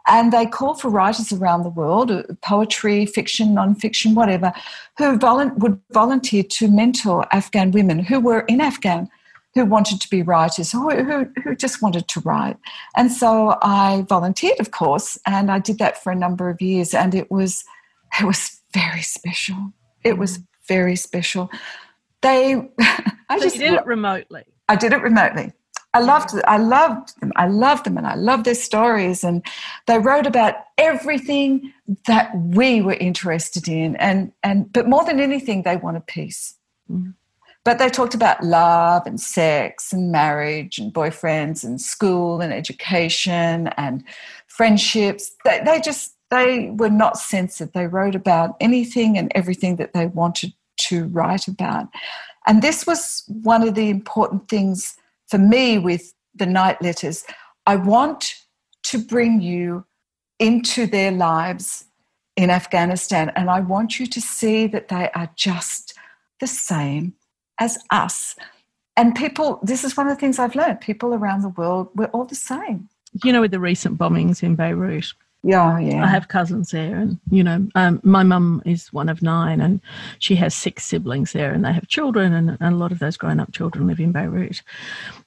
And 0.07 0.33
they 0.33 0.45
call 0.45 0.73
for 0.73 0.89
writers 0.89 1.31
around 1.31 1.63
the 1.63 1.69
world, 1.69 2.11
uh, 2.11 2.23
poetry, 2.41 3.05
fiction, 3.05 3.53
non-fiction, 3.53 4.13
whatever, 4.13 4.51
who 4.97 5.17
would 5.57 5.79
volunteer 5.93 6.43
to 6.43 6.67
mentor 6.67 7.25
Afghan 7.31 7.71
women 7.71 7.99
who 7.99 8.19
were 8.19 8.41
in 8.41 8.59
Afghan 8.59 9.09
who 9.53 9.65
wanted 9.65 10.01
to 10.01 10.09
be 10.09 10.21
writers, 10.21 10.71
who, 10.71 10.89
who, 10.89 11.29
who 11.43 11.55
just 11.55 11.81
wanted 11.81 12.07
to 12.07 12.19
write. 12.21 12.57
And 12.97 13.11
so 13.11 13.57
I 13.61 14.05
volunteered, 14.09 14.59
of 14.59 14.71
course, 14.71 15.19
and 15.27 15.51
I 15.51 15.59
did 15.59 15.77
that 15.79 16.01
for 16.01 16.11
a 16.11 16.15
number 16.15 16.49
of 16.49 16.61
years, 16.61 16.93
and 16.93 17.13
it 17.13 17.29
was 17.29 17.63
it 18.19 18.25
was 18.25 18.61
very 18.73 19.01
special. 19.01 19.73
It 20.03 20.17
was 20.17 20.39
very 20.67 20.95
special. 20.95 21.49
They, 22.21 22.55
I 22.79 23.37
so 23.37 23.43
just 23.43 23.57
did 23.57 23.73
it 23.73 23.85
remotely. 23.85 24.43
I 24.69 24.75
did 24.75 24.93
it 24.93 25.01
remotely. 25.01 25.51
I 25.95 25.99
loved 25.99 26.31
I 26.47 26.57
loved 26.57 27.19
them. 27.21 27.31
I 27.35 27.47
loved 27.47 27.85
them 27.85 27.97
and 27.97 28.07
I 28.07 28.15
loved 28.15 28.45
their 28.45 28.55
stories 28.55 29.23
and 29.23 29.45
they 29.85 29.99
wrote 29.99 30.25
about 30.25 30.55
everything 30.79 31.71
that 32.07 32.35
we 32.35 32.81
were 32.81 32.95
interested 32.95 33.67
in 33.67 33.95
and 33.97 34.31
and 34.41 34.73
but 34.73 34.89
more 34.89 35.05
than 35.05 35.19
anything 35.19 35.61
they 35.61 35.77
wanted 35.77 36.07
peace. 36.07 36.55
Mm. 36.89 37.13
But 37.65 37.79
they 37.79 37.89
talked 37.89 38.13
about 38.13 38.43
love 38.43 39.05
and 39.05 39.19
sex 39.19 39.93
and 39.93 40.11
marriage 40.11 40.77
and 40.77 40.93
boyfriends 40.93 41.63
and 41.63 41.79
school 41.79 42.41
and 42.41 42.51
education 42.51 43.67
and 43.77 44.03
friendships. 44.47 45.31
They, 45.45 45.61
they 45.65 45.79
just, 45.79 46.15
they 46.29 46.71
were 46.71 46.89
not 46.89 47.17
censored. 47.17 47.71
They 47.73 47.87
wrote 47.87 48.15
about 48.15 48.57
anything 48.59 49.17
and 49.17 49.31
everything 49.33 49.77
that 49.77 49.93
they 49.93 50.07
wanted 50.07 50.53
to 50.79 51.05
write 51.05 51.47
about. 51.47 51.87
And 52.45 52.61
this 52.61 52.85
was 52.85 53.23
one 53.27 53.65
of 53.65 53.75
the 53.75 53.89
important 53.89 54.49
things 54.49 54.97
for 55.27 55.37
me 55.37 55.77
with 55.79 56.13
the 56.35 56.45
night 56.45 56.81
letters. 56.81 57.23
I 57.65 57.77
want 57.77 58.35
to 58.83 58.97
bring 58.97 59.41
you 59.41 59.85
into 60.39 60.85
their 60.85 61.11
lives 61.11 61.85
in 62.35 62.49
Afghanistan, 62.49 63.31
and 63.35 63.49
I 63.49 63.61
want 63.61 63.99
you 63.99 64.07
to 64.07 64.19
see 64.19 64.67
that 64.67 64.89
they 64.89 65.09
are 65.15 65.29
just 65.35 65.93
the 66.39 66.47
same 66.47 67.13
as 67.59 67.77
us. 67.91 68.35
And 68.95 69.15
people, 69.15 69.59
this 69.63 69.83
is 69.83 69.97
one 69.97 70.07
of 70.07 70.15
the 70.15 70.19
things 70.19 70.39
I've 70.39 70.55
learned 70.55 70.81
people 70.81 71.13
around 71.13 71.41
the 71.41 71.49
world, 71.49 71.89
we're 71.95 72.05
all 72.07 72.25
the 72.25 72.35
same. 72.35 72.89
You 73.23 73.31
know, 73.31 73.41
with 73.41 73.51
the 73.51 73.59
recent 73.59 73.97
bombings 73.97 74.43
in 74.43 74.55
Beirut, 74.55 75.13
yeah, 75.43 75.77
yeah. 75.77 76.03
I 76.03 76.07
have 76.07 76.29
cousins 76.29 76.71
there, 76.71 76.95
and 76.95 77.19
you 77.29 77.43
know, 77.43 77.67
um, 77.75 77.99
my 78.03 78.23
mum 78.23 78.61
is 78.65 78.93
one 78.93 79.09
of 79.09 79.21
nine, 79.21 79.59
and 79.59 79.81
she 80.19 80.35
has 80.35 80.55
six 80.55 80.85
siblings 80.85 81.33
there, 81.33 81.51
and 81.51 81.65
they 81.65 81.73
have 81.73 81.87
children, 81.89 82.31
and, 82.31 82.51
and, 82.61 82.73
a 82.73 82.77
lot 82.77 82.93
of 82.93 82.99
those 82.99 83.17
grown-up 83.17 83.51
children 83.51 83.85
live 83.85 83.99
in 83.99 84.13
Beirut. 84.13 84.61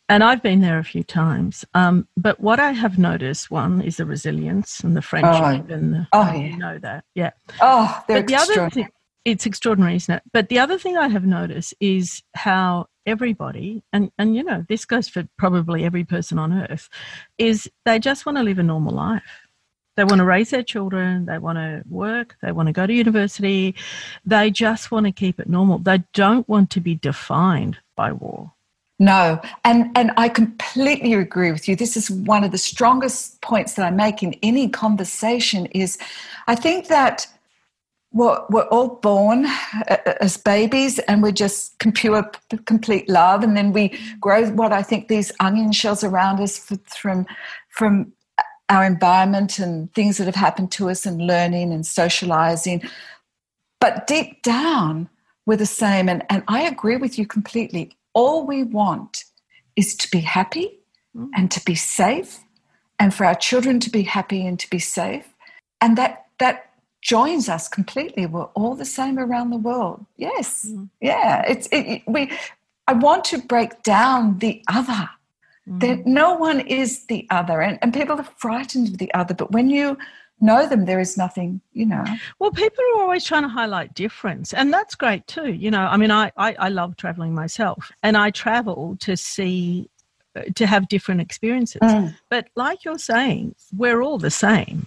And 0.09 0.25
I've 0.25 0.43
been 0.43 0.63
there 0.63 0.79
a 0.79 0.85
few 0.85 1.03
times, 1.05 1.67
um, 1.75 2.09
but 2.17 2.41
what 2.41 2.59
I 2.59 2.73
have 2.73 2.97
noticed, 2.97 3.51
one 3.51 3.83
is 3.83 3.99
the 3.99 4.07
resilience 4.07 4.81
and 4.81 4.97
the 4.97 5.03
friendship, 5.03 5.69
oh, 5.71 5.75
and 5.75 5.93
the, 5.93 6.09
oh, 6.15 6.33
yeah. 6.33 6.35
you 6.35 6.57
know 6.57 6.79
that, 6.79 7.05
yeah. 7.15 7.33
Oh, 7.61 8.03
they're 8.09 8.23
but 8.23 8.27
the 8.29 8.37
other 8.37 8.71
thing, 8.71 8.89
it's 9.27 9.45
extraordinary, 9.45 9.97
isn't 9.97 10.15
it? 10.15 10.23
But 10.33 10.49
the 10.49 10.61
other 10.61 10.79
thing 10.79 10.97
I 10.97 11.09
have 11.09 11.27
noticed 11.27 11.75
is 11.81 12.23
how 12.35 12.87
everybody, 13.07 13.83
and, 13.93 14.13
and 14.19 14.37
you 14.37 14.45
know, 14.45 14.65
this 14.69 14.85
goes 14.85 15.09
for 15.09 15.27
probably 15.37 15.85
every 15.85 16.05
person 16.05 16.39
on 16.39 16.53
earth, 16.53 16.89
is 17.37 17.69
they 17.85 17.99
just 17.99 18.25
want 18.25 18.39
to 18.39 18.45
live 18.45 18.61
a 18.61 18.63
normal 18.63 18.95
life. 18.95 19.43
They 19.97 20.05
want 20.05 20.19
to 20.19 20.25
raise 20.25 20.51
their 20.51 20.63
children, 20.63 21.27
they 21.27 21.39
want 21.39 21.57
to 21.57 21.83
work, 21.89 22.37
they 22.41 22.53
want 22.53 22.69
to 22.69 22.73
go 22.73 22.87
to 22.87 22.93
university, 22.93 23.75
they 24.25 24.49
just 24.51 24.93
want 24.93 25.07
to 25.07 25.13
keep 25.13 25.41
it 25.41 25.49
normal. 25.49 25.79
They 25.79 26.05
don't 26.15 26.49
want 26.49 26.71
to 26.71 26.81
be 26.81 26.95
defined 26.95 27.79
by 27.97 28.13
war. 28.13 28.53
No, 28.99 29.41
and 29.65 29.91
and 29.97 30.13
I 30.17 30.29
completely 30.29 31.15
agree 31.15 31.53
with 31.53 31.69
you. 31.69 31.77
This 31.77 31.97
is 31.97 32.11
one 32.11 32.45
of 32.45 32.53
the 32.53 32.59
strongest 32.59 33.41
points 33.43 33.75
that 33.75 33.85
I 33.85 33.91
make 33.91 34.23
in 34.23 34.35
any 34.43 34.69
conversation 34.69 35.67
is 35.67 35.99
I 36.47 36.55
think 36.55 36.89
that 36.89 37.27
we're, 38.17 38.41
we're 38.49 38.69
all 38.69 38.97
born 38.97 39.45
uh, 39.45 39.97
uh, 40.07 40.15
as 40.23 40.39
babies 40.39 40.99
and 41.01 41.23
we're 41.23 41.31
just 41.31 41.79
pure, 41.95 42.31
complete 42.65 43.09
love. 43.11 43.45
And 43.45 43.57
then 43.57 43.73
we 43.73 43.99
grow 44.19 44.49
what 44.51 44.73
I 44.73 44.83
think 44.83 45.09
these 45.09 45.31
onion 45.39 45.71
shells 45.73 46.03
around 46.03 46.41
us 46.41 46.59
from, 46.87 47.27
from 47.69 48.13
our 48.71 48.85
environment 48.85 49.59
and 49.59 49.93
things 49.93 50.17
that 50.17 50.25
have 50.25 50.35
happened 50.35 50.73
to 50.73 50.89
us 50.89 51.05
and 51.05 51.21
learning 51.21 51.73
and 51.73 51.87
socializing. 51.87 52.83
But 53.81 54.07
deep 54.07 54.43
down, 54.43 55.11
we're 55.45 55.57
the 55.57 55.67
same. 55.67 56.09
And, 56.09 56.25
and 56.31 56.43
I 56.49 56.63
agree 56.63 56.97
with 56.97 57.19
you 57.19 57.27
completely. 57.27 57.93
All 58.15 58.47
we 58.47 58.63
want 58.63 59.25
is 59.77 59.95
to 59.95 60.11
be 60.11 60.21
happy 60.21 60.79
mm. 61.15 61.29
and 61.37 61.51
to 61.51 61.63
be 61.67 61.75
safe 61.75 62.41
and 62.99 63.13
for 63.13 63.27
our 63.27 63.35
children 63.35 63.79
to 63.81 63.91
be 63.91 64.05
happy 64.05 64.47
and 64.47 64.59
to 64.59 64.71
be 64.71 64.79
safe. 64.79 65.35
And 65.83 65.99
that, 65.99 66.25
that 66.39 66.66
joins 67.07 67.49
us 67.49 67.69
completely. 67.69 68.27
We're 68.27 68.51
all 68.55 68.75
the 68.75 68.85
same 68.85 69.17
around 69.19 69.51
the 69.51 69.57
world. 69.57 70.05
Yes, 70.17 70.67
mm. 70.69 70.89
yeah. 71.01 71.43
It's 71.47 71.69
it, 71.71 72.03
we. 72.07 72.31
I 72.89 72.93
want 72.93 73.25
to 73.27 73.39
break 73.39 73.83
down 73.83 74.39
the 74.39 74.63
other. 74.69 75.09
Mm. 75.69 75.81
That 75.81 76.07
no 76.07 76.35
one 76.35 76.61
is 76.61 77.07
the 77.07 77.27
other, 77.31 77.61
and, 77.63 77.79
and 77.81 77.95
people 77.95 78.19
are 78.19 78.29
frightened 78.37 78.89
of 78.89 78.99
the 78.99 79.13
other. 79.15 79.35
But 79.35 79.53
when 79.53 79.71
you 79.71 79.97
know 80.41 80.69
them, 80.69 80.85
there 80.85 81.01
is 81.01 81.17
nothing, 81.17 81.61
you 81.73 81.87
know. 81.87 82.05
Well, 82.39 82.51
people 82.51 82.85
are 82.95 83.03
always 83.03 83.25
trying 83.25 83.43
to 83.43 83.49
highlight 83.49 83.95
difference, 83.95 84.53
and 84.53 84.73
that's 84.73 84.95
great 84.95 85.27
too. 85.29 85.53
You 85.53 85.71
know, 85.71 85.87
I 85.87 85.97
mean, 85.97 86.11
I 86.11 86.33
I, 86.37 86.55
I 86.59 86.69
love 86.69 86.97
traveling 86.97 87.35
myself, 87.35 87.93
and 88.03 88.17
I 88.17 88.31
travel 88.31 88.97
to 89.01 89.17
see 89.17 89.89
to 90.55 90.67
have 90.67 90.89
different 90.89 91.21
experiences. 91.21 91.81
Mm. 91.83 92.15
But 92.29 92.49
like 92.57 92.85
you're 92.85 92.99
saying, 92.99 93.55
we're 93.77 94.03
all 94.03 94.19
the 94.19 94.31
same 94.31 94.87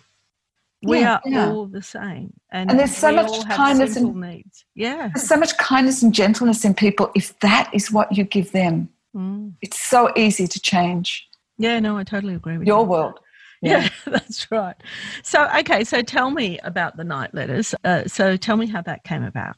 we 0.84 1.00
yeah, 1.00 1.16
are 1.16 1.22
yeah. 1.26 1.50
all 1.50 1.66
the 1.66 1.82
same 1.82 2.34
and, 2.52 2.70
and 2.70 2.80
there's 2.80 2.96
so 2.96 3.12
much 3.12 3.46
kindness 3.50 3.96
and 3.96 4.16
needs 4.16 4.66
yeah 4.76 5.10
there's 5.14 5.28
so 5.28 5.38
much 5.38 5.58
kindness 5.58 6.02
and 6.02 6.14
gentleness 6.14 6.64
in 6.64 6.74
people 6.74 7.12
if 7.16 7.38
that 7.40 7.70
is 7.74 7.92
what 7.92 8.16
you 8.16 8.24
give 8.24 8.52
them 8.52 8.90
mm. 9.16 9.52
it's 9.62 9.80
so 9.80 10.12
easy 10.16 10.48
to 10.48 10.60
change 10.60 11.28
yeah 11.58 11.80
no 11.80 11.98
i 11.98 12.04
totally 12.04 12.34
agree 12.34 12.58
with 12.58 12.68
your 12.68 12.84
you. 12.84 12.90
world 12.90 13.20
yeah. 13.62 13.82
yeah. 13.82 13.90
that's 14.08 14.50
right 14.52 14.76
so 15.22 15.50
okay 15.58 15.84
so 15.84 16.02
tell 16.02 16.32
me 16.32 16.58
about 16.64 16.96
the 16.96 17.04
night 17.04 17.34
letters 17.34 17.76
uh, 17.84 18.04
so 18.08 18.38
tell 18.38 18.56
me 18.56 18.66
how 18.66 18.82
that 18.82 19.04
came 19.04 19.24
about 19.24 19.58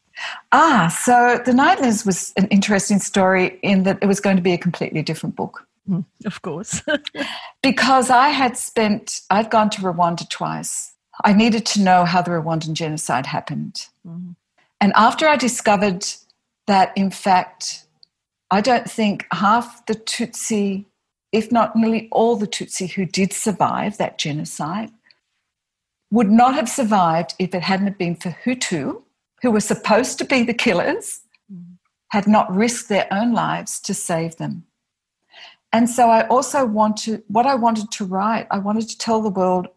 ah 0.51 0.87
so 1.03 1.39
the 1.45 1.53
night 1.53 1.79
letters 1.79 2.03
was 2.05 2.33
an 2.37 2.47
interesting 2.47 2.99
story 2.99 3.59
in 3.61 3.83
that 3.83 3.99
it 4.01 4.07
was 4.07 4.19
going 4.19 4.35
to 4.35 4.41
be 4.41 4.53
a 4.53 4.57
completely 4.57 5.03
different 5.03 5.35
book 5.35 5.67
mm, 5.87 6.03
of 6.25 6.41
course 6.41 6.81
because 7.61 8.09
i 8.09 8.29
had 8.29 8.57
spent 8.57 9.21
i'd 9.29 9.51
gone 9.51 9.69
to 9.69 9.81
rwanda 9.81 10.27
twice 10.29 10.90
I 11.23 11.33
needed 11.33 11.65
to 11.67 11.81
know 11.81 12.05
how 12.05 12.21
the 12.21 12.31
Rwandan 12.31 12.73
genocide 12.73 13.25
happened. 13.25 13.87
Mm-hmm. 14.07 14.31
And 14.79 14.93
after 14.95 15.27
I 15.27 15.35
discovered 15.35 16.05
that, 16.67 16.91
in 16.95 17.11
fact, 17.11 17.85
I 18.49 18.61
don't 18.61 18.89
think 18.89 19.27
half 19.31 19.85
the 19.85 19.95
Tutsi, 19.95 20.85
if 21.31 21.51
not 21.51 21.75
nearly 21.75 22.09
all 22.11 22.35
the 22.35 22.47
Tutsi 22.47 22.91
who 22.91 23.05
did 23.05 23.33
survive 23.33 23.97
that 23.97 24.17
genocide, 24.17 24.91
would 26.11 26.31
not 26.31 26.55
have 26.55 26.67
survived 26.67 27.35
if 27.39 27.55
it 27.55 27.63
hadn't 27.63 27.97
been 27.97 28.15
for 28.15 28.35
Hutu, 28.43 29.01
who 29.41 29.51
were 29.51 29.61
supposed 29.61 30.17
to 30.17 30.25
be 30.25 30.43
the 30.43 30.53
killers, 30.53 31.21
mm-hmm. 31.51 31.73
had 32.09 32.27
not 32.27 32.53
risked 32.53 32.89
their 32.89 33.07
own 33.11 33.31
lives 33.33 33.79
to 33.81 33.93
save 33.93 34.35
them. 34.37 34.65
And 35.71 35.89
so 35.89 36.09
I 36.09 36.27
also 36.27 36.65
wanted, 36.65 37.23
what 37.27 37.45
I 37.45 37.55
wanted 37.55 37.91
to 37.91 38.05
write, 38.05 38.47
I 38.51 38.57
wanted 38.57 38.89
to 38.89 38.97
tell 38.97 39.21
the 39.21 39.29
world 39.29 39.67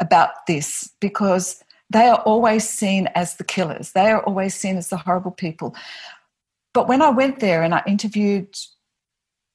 about 0.00 0.46
this 0.46 0.90
because 1.00 1.62
they 1.90 2.06
are 2.06 2.20
always 2.20 2.68
seen 2.68 3.08
as 3.14 3.36
the 3.36 3.44
killers. 3.44 3.92
They 3.92 4.10
are 4.10 4.22
always 4.22 4.54
seen 4.54 4.76
as 4.76 4.88
the 4.88 4.96
horrible 4.96 5.32
people. 5.32 5.74
But 6.72 6.88
when 6.88 7.02
I 7.02 7.10
went 7.10 7.40
there 7.40 7.62
and 7.62 7.74
I 7.74 7.82
interviewed 7.86 8.56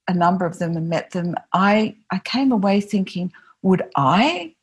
a 0.07 0.13
number 0.13 0.45
of 0.45 0.59
them 0.59 0.75
and 0.75 0.89
met 0.89 1.11
them, 1.11 1.35
I, 1.53 1.95
I 2.11 2.19
came 2.19 2.51
away 2.51 2.81
thinking, 2.81 3.31
would 3.61 3.83
I 3.95 4.55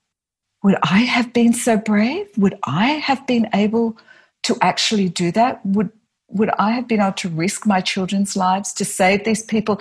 would 0.62 0.76
I 0.82 1.00
have 1.00 1.32
been 1.32 1.52
so 1.52 1.76
brave? 1.76 2.28
Would 2.38 2.58
I 2.64 2.86
have 2.92 3.26
been 3.26 3.48
able 3.52 3.98
to 4.44 4.56
actually 4.60 5.08
do 5.08 5.32
that? 5.32 5.64
Would 5.66 5.90
would 6.28 6.50
I 6.58 6.70
have 6.70 6.88
been 6.88 7.00
able 7.00 7.12
to 7.12 7.28
risk 7.28 7.66
my 7.66 7.82
children's 7.82 8.36
lives 8.36 8.72
to 8.74 8.86
save 8.86 9.24
these 9.24 9.42
people? 9.42 9.78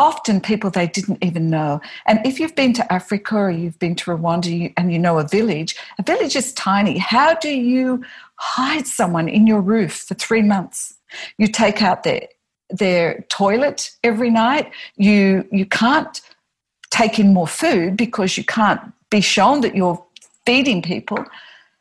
Often 0.00 0.40
people 0.40 0.70
they 0.70 0.86
didn't 0.86 1.22
even 1.22 1.50
know. 1.50 1.78
And 2.06 2.24
if 2.24 2.40
you've 2.40 2.54
been 2.54 2.72
to 2.72 2.90
Africa 2.90 3.36
or 3.36 3.50
you've 3.50 3.78
been 3.78 3.94
to 3.96 4.10
Rwanda 4.10 4.72
and 4.78 4.90
you 4.90 4.98
know 4.98 5.18
a 5.18 5.28
village, 5.28 5.76
a 5.98 6.02
village 6.02 6.34
is 6.34 6.54
tiny. 6.54 6.96
How 6.96 7.34
do 7.34 7.50
you 7.50 8.02
hide 8.36 8.86
someone 8.86 9.28
in 9.28 9.46
your 9.46 9.60
roof 9.60 9.92
for 9.92 10.14
three 10.14 10.40
months? 10.40 10.94
You 11.36 11.48
take 11.48 11.82
out 11.82 12.02
their 12.02 12.28
their 12.70 13.26
toilet 13.28 13.90
every 14.02 14.30
night. 14.30 14.72
You 14.96 15.46
you 15.52 15.66
can't 15.66 16.18
take 16.90 17.18
in 17.18 17.34
more 17.34 17.46
food 17.46 17.98
because 17.98 18.38
you 18.38 18.44
can't 18.44 18.80
be 19.10 19.20
shown 19.20 19.60
that 19.60 19.76
you're 19.76 20.02
feeding 20.46 20.80
people. 20.80 21.22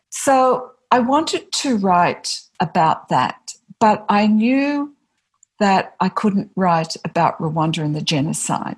So 0.09 0.71
I 0.91 0.99
wanted 0.99 1.51
to 1.53 1.77
write 1.77 2.41
about 2.59 3.07
that, 3.07 3.53
but 3.79 4.05
I 4.09 4.27
knew 4.27 4.93
that 5.59 5.95
I 5.99 6.09
couldn't 6.09 6.51
write 6.55 6.95
about 7.03 7.37
Rwanda 7.39 7.83
and 7.83 7.95
the 7.95 8.01
genocide. 8.01 8.77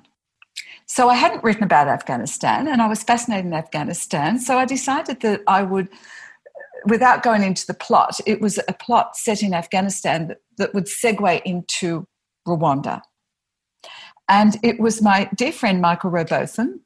So 0.86 1.08
I 1.08 1.14
hadn't 1.14 1.44
written 1.44 1.62
about 1.62 1.88
Afghanistan 1.88 2.68
and 2.68 2.82
I 2.82 2.88
was 2.88 3.02
fascinated 3.02 3.46
in 3.46 3.54
Afghanistan. 3.54 4.38
So 4.38 4.58
I 4.58 4.64
decided 4.64 5.20
that 5.20 5.42
I 5.46 5.62
would, 5.62 5.88
without 6.86 7.22
going 7.22 7.42
into 7.42 7.66
the 7.66 7.74
plot, 7.74 8.20
it 8.26 8.40
was 8.40 8.58
a 8.68 8.72
plot 8.72 9.16
set 9.16 9.42
in 9.42 9.54
Afghanistan 9.54 10.28
that, 10.28 10.38
that 10.58 10.74
would 10.74 10.86
segue 10.86 11.40
into 11.44 12.06
Rwanda. 12.46 13.00
And 14.28 14.58
it 14.62 14.80
was 14.80 15.00
my 15.00 15.30
dear 15.34 15.52
friend 15.52 15.80
Michael 15.80 16.10
Robotham 16.10 16.80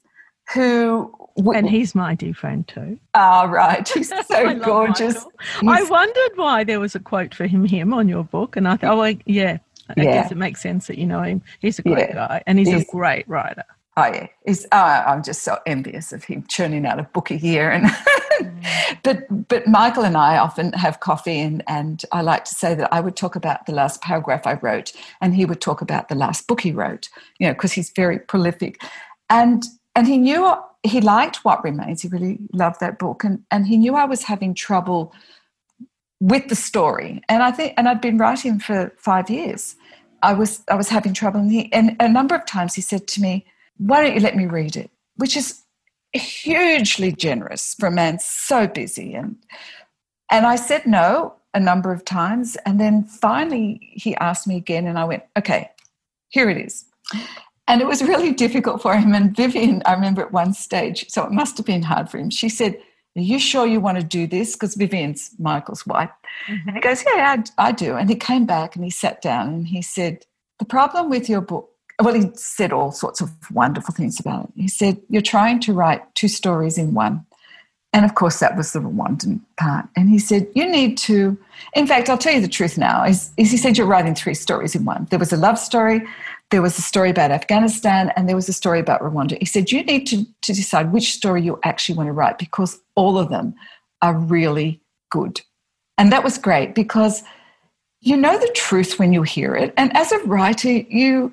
who 0.54 1.12
and 1.54 1.68
he's 1.68 1.94
my 1.94 2.14
dear 2.14 2.34
friend 2.34 2.66
too. 2.68 2.98
Ah, 3.14 3.42
oh, 3.42 3.48
right. 3.48 3.86
He's 3.94 4.12
so 4.26 4.54
gorgeous. 4.58 5.24
I 5.66 5.82
wondered 5.82 6.36
why 6.36 6.64
there 6.64 6.80
was 6.80 6.94
a 6.94 7.00
quote 7.00 7.34
for 7.34 7.46
him, 7.46 7.64
him 7.64 7.92
on 7.92 8.08
your 8.08 8.24
book, 8.24 8.56
and 8.56 8.66
I 8.68 8.76
thought, 8.76 8.96
oh, 8.96 9.18
yeah, 9.26 9.58
I 9.90 9.94
yeah. 9.96 10.04
guess 10.04 10.32
it 10.32 10.36
makes 10.36 10.60
sense 10.62 10.86
that 10.86 10.98
you 10.98 11.06
know 11.06 11.22
him. 11.22 11.42
He's 11.60 11.78
a 11.78 11.82
great 11.82 12.10
yeah. 12.10 12.14
guy, 12.14 12.42
and 12.46 12.58
he's, 12.58 12.68
he's, 12.68 12.82
a 12.82 12.86
great 12.86 13.28
writer. 13.28 13.64
Oh 13.96 14.06
yeah, 14.06 14.26
he's. 14.44 14.66
Oh, 14.72 14.78
I'm 14.78 15.22
just 15.22 15.42
so 15.42 15.58
envious 15.66 16.12
of 16.12 16.24
him 16.24 16.44
churning 16.48 16.84
out 16.84 16.98
a 16.98 17.04
book 17.04 17.30
a 17.30 17.36
year, 17.36 17.70
and 17.70 17.86
mm. 17.86 18.98
but 19.02 19.48
but 19.48 19.66
Michael 19.66 20.04
and 20.04 20.16
I 20.16 20.38
often 20.38 20.72
have 20.74 21.00
coffee, 21.00 21.38
and 21.38 21.62
and 21.66 22.02
I 22.12 22.20
like 22.20 22.44
to 22.44 22.54
say 22.54 22.74
that 22.74 22.92
I 22.92 23.00
would 23.00 23.16
talk 23.16 23.36
about 23.36 23.66
the 23.66 23.72
last 23.72 24.02
paragraph 24.02 24.46
I 24.46 24.54
wrote, 24.54 24.92
and 25.20 25.34
he 25.34 25.44
would 25.44 25.60
talk 25.60 25.80
about 25.80 26.08
the 26.08 26.14
last 26.14 26.46
book 26.46 26.60
he 26.60 26.72
wrote. 26.72 27.08
You 27.38 27.46
know, 27.46 27.54
because 27.54 27.72
he's 27.72 27.90
very 27.90 28.18
prolific, 28.18 28.82
and 29.30 29.64
and 29.94 30.06
he 30.06 30.18
knew 30.18 30.54
he 30.82 31.00
liked 31.00 31.44
What 31.44 31.64
Remains. 31.64 32.02
He 32.02 32.08
really 32.08 32.38
loved 32.52 32.80
that 32.80 32.98
book, 32.98 33.24
and 33.24 33.44
and 33.50 33.66
he 33.66 33.76
knew 33.76 33.94
I 33.94 34.04
was 34.04 34.24
having 34.24 34.54
trouble 34.54 35.14
with 36.20 36.48
the 36.48 36.54
story. 36.54 37.22
And 37.28 37.42
I 37.42 37.50
think, 37.50 37.74
and 37.76 37.88
I'd 37.88 38.00
been 38.00 38.18
writing 38.18 38.58
for 38.58 38.92
five 38.96 39.30
years. 39.30 39.76
I 40.22 40.32
was 40.32 40.62
I 40.68 40.74
was 40.74 40.88
having 40.88 41.12
trouble, 41.12 41.40
and, 41.40 41.52
he, 41.52 41.72
and 41.72 41.96
a 42.00 42.08
number 42.08 42.34
of 42.34 42.46
times 42.46 42.74
he 42.74 42.80
said 42.80 43.06
to 43.08 43.20
me, 43.20 43.46
"Why 43.76 44.02
don't 44.02 44.14
you 44.14 44.20
let 44.20 44.36
me 44.36 44.46
read 44.46 44.76
it?" 44.76 44.90
Which 45.16 45.36
is 45.36 45.62
hugely 46.12 47.12
generous 47.12 47.74
for 47.78 47.86
a 47.86 47.92
man 47.92 48.18
so 48.18 48.66
busy, 48.66 49.14
and 49.14 49.36
and 50.30 50.46
I 50.46 50.56
said 50.56 50.86
no 50.86 51.34
a 51.54 51.60
number 51.60 51.92
of 51.92 52.04
times, 52.04 52.56
and 52.64 52.80
then 52.80 53.04
finally 53.04 53.78
he 53.92 54.16
asked 54.16 54.46
me 54.46 54.56
again, 54.56 54.86
and 54.86 54.98
I 54.98 55.04
went, 55.04 55.22
"Okay, 55.38 55.70
here 56.28 56.48
it 56.48 56.56
is." 56.56 56.86
And 57.68 57.80
it 57.82 57.86
was 57.86 58.02
really 58.02 58.32
difficult 58.44 58.80
for 58.80 58.96
him. 58.96 59.14
And 59.14 59.36
Vivian, 59.36 59.82
I 59.84 59.92
remember 59.92 60.22
at 60.22 60.32
one 60.32 60.54
stage, 60.54 61.06
so 61.08 61.24
it 61.24 61.30
must 61.30 61.56
have 61.58 61.66
been 61.66 61.82
hard 61.82 62.08
for 62.08 62.18
him. 62.18 62.30
She 62.30 62.48
said, 62.48 62.78
Are 63.16 63.20
you 63.20 63.38
sure 63.38 63.66
you 63.66 63.80
want 63.80 63.98
to 63.98 64.04
do 64.04 64.26
this? 64.26 64.54
Because 64.54 64.74
Vivian's 64.74 65.30
Michael's 65.38 65.86
wife. 65.86 66.10
Mm-hmm. 66.48 66.68
And 66.68 66.76
he 66.76 66.82
goes, 66.82 67.04
Yeah, 67.04 67.42
I, 67.58 67.68
I 67.68 67.72
do. 67.72 67.96
And 67.96 68.08
he 68.08 68.16
came 68.16 68.46
back 68.46 68.76
and 68.76 68.84
he 68.84 68.90
sat 68.90 69.22
down 69.22 69.48
and 69.48 69.66
he 69.66 69.82
said, 69.82 70.24
The 70.58 70.64
problem 70.64 71.08
with 71.08 71.28
your 71.28 71.40
book, 71.40 71.70
well, 72.00 72.14
he 72.14 72.30
said 72.34 72.72
all 72.72 72.92
sorts 72.92 73.20
of 73.20 73.30
wonderful 73.50 73.94
things 73.94 74.20
about 74.20 74.44
it. 74.44 74.50
He 74.56 74.68
said, 74.68 75.00
You're 75.08 75.22
trying 75.22 75.60
to 75.60 75.72
write 75.72 76.14
two 76.14 76.28
stories 76.28 76.76
in 76.76 76.94
one. 76.94 77.24
And 77.92 78.04
of 78.04 78.14
course, 78.14 78.40
that 78.40 78.58
was 78.58 78.74
the 78.74 78.80
Rwandan 78.80 79.40
part. 79.56 79.86
And 79.96 80.10
he 80.10 80.18
said, 80.18 80.46
You 80.54 80.70
need 80.70 80.98
to, 80.98 81.38
in 81.74 81.86
fact, 81.86 82.10
I'll 82.10 82.18
tell 82.18 82.34
you 82.34 82.42
the 82.42 82.48
truth 82.48 82.76
now, 82.76 83.04
is, 83.04 83.30
is 83.38 83.50
he 83.50 83.56
said, 83.56 83.78
You're 83.78 83.86
writing 83.86 84.14
three 84.14 84.34
stories 84.34 84.74
in 84.74 84.84
one. 84.84 85.06
There 85.10 85.18
was 85.18 85.32
a 85.32 85.38
love 85.38 85.58
story, 85.58 86.06
there 86.50 86.62
was 86.62 86.78
a 86.78 86.82
story 86.82 87.10
about 87.10 87.30
Afghanistan 87.30 88.12
and 88.14 88.28
there 88.28 88.36
was 88.36 88.48
a 88.48 88.52
story 88.52 88.78
about 88.78 89.00
Rwanda. 89.00 89.38
He 89.38 89.46
said, 89.46 89.72
You 89.72 89.82
need 89.82 90.06
to, 90.08 90.24
to 90.42 90.52
decide 90.52 90.92
which 90.92 91.12
story 91.12 91.42
you 91.42 91.58
actually 91.64 91.96
want 91.96 92.08
to 92.08 92.12
write 92.12 92.38
because 92.38 92.78
all 92.96 93.18
of 93.18 93.28
them 93.28 93.54
are 94.02 94.16
really 94.16 94.80
good. 95.10 95.40
And 95.98 96.12
that 96.12 96.24
was 96.24 96.38
great 96.38 96.74
because 96.74 97.22
you 98.00 98.16
know 98.16 98.38
the 98.38 98.52
truth 98.54 98.98
when 98.98 99.12
you 99.12 99.22
hear 99.22 99.54
it. 99.54 99.72
And 99.76 99.96
as 99.96 100.12
a 100.12 100.18
writer, 100.24 100.70
you 100.70 101.32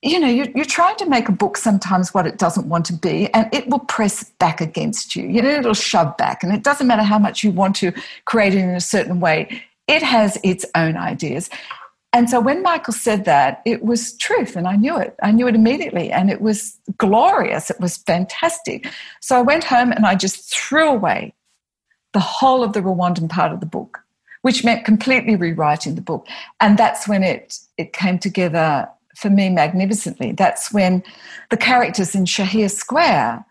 you 0.00 0.20
know, 0.20 0.28
you're, 0.28 0.48
you're, 0.54 0.64
trying 0.64 0.94
to 0.96 1.06
make 1.06 1.28
a 1.28 1.32
book 1.32 1.56
sometimes 1.56 2.14
what 2.14 2.24
it 2.24 2.38
doesn't 2.38 2.68
want 2.68 2.86
to 2.86 2.92
be, 2.92 3.32
and 3.34 3.52
it 3.52 3.68
will 3.68 3.80
press 3.80 4.22
back 4.38 4.60
against 4.60 5.16
you. 5.16 5.26
You 5.26 5.42
know, 5.42 5.50
it'll 5.50 5.74
shove 5.74 6.16
back, 6.16 6.44
and 6.44 6.52
it 6.52 6.62
doesn't 6.62 6.86
matter 6.86 7.02
how 7.02 7.18
much 7.18 7.42
you 7.42 7.50
want 7.50 7.74
to 7.76 7.92
create 8.24 8.54
it 8.54 8.58
in 8.58 8.70
a 8.70 8.80
certain 8.80 9.18
way, 9.18 9.60
it 9.88 10.02
has 10.02 10.38
its 10.44 10.64
own 10.76 10.96
ideas. 10.96 11.50
And 12.12 12.30
so 12.30 12.40
when 12.40 12.62
Michael 12.62 12.94
said 12.94 13.26
that, 13.26 13.60
it 13.66 13.84
was 13.84 14.16
truth, 14.16 14.56
and 14.56 14.66
I 14.66 14.76
knew 14.76 14.96
it. 14.96 15.14
I 15.22 15.30
knew 15.30 15.46
it 15.46 15.54
immediately, 15.54 16.10
and 16.10 16.30
it 16.30 16.40
was 16.40 16.78
glorious. 16.96 17.70
It 17.70 17.80
was 17.80 17.98
fantastic. 17.98 18.88
So 19.20 19.36
I 19.36 19.42
went 19.42 19.64
home 19.64 19.92
and 19.92 20.06
I 20.06 20.14
just 20.14 20.52
threw 20.52 20.88
away 20.88 21.34
the 22.14 22.20
whole 22.20 22.64
of 22.64 22.72
the 22.72 22.80
Rwandan 22.80 23.28
part 23.28 23.52
of 23.52 23.60
the 23.60 23.66
book, 23.66 24.00
which 24.40 24.64
meant 24.64 24.86
completely 24.86 25.36
rewriting 25.36 25.96
the 25.96 26.00
book. 26.00 26.26
And 26.60 26.78
that's 26.78 27.06
when 27.06 27.22
it, 27.22 27.58
it 27.76 27.92
came 27.92 28.18
together 28.18 28.88
for 29.14 29.28
me 29.28 29.50
magnificently. 29.50 30.32
That's 30.32 30.72
when 30.72 31.02
the 31.50 31.56
characters 31.58 32.14
in 32.14 32.24
Shahir 32.24 32.70
Square 32.70 33.44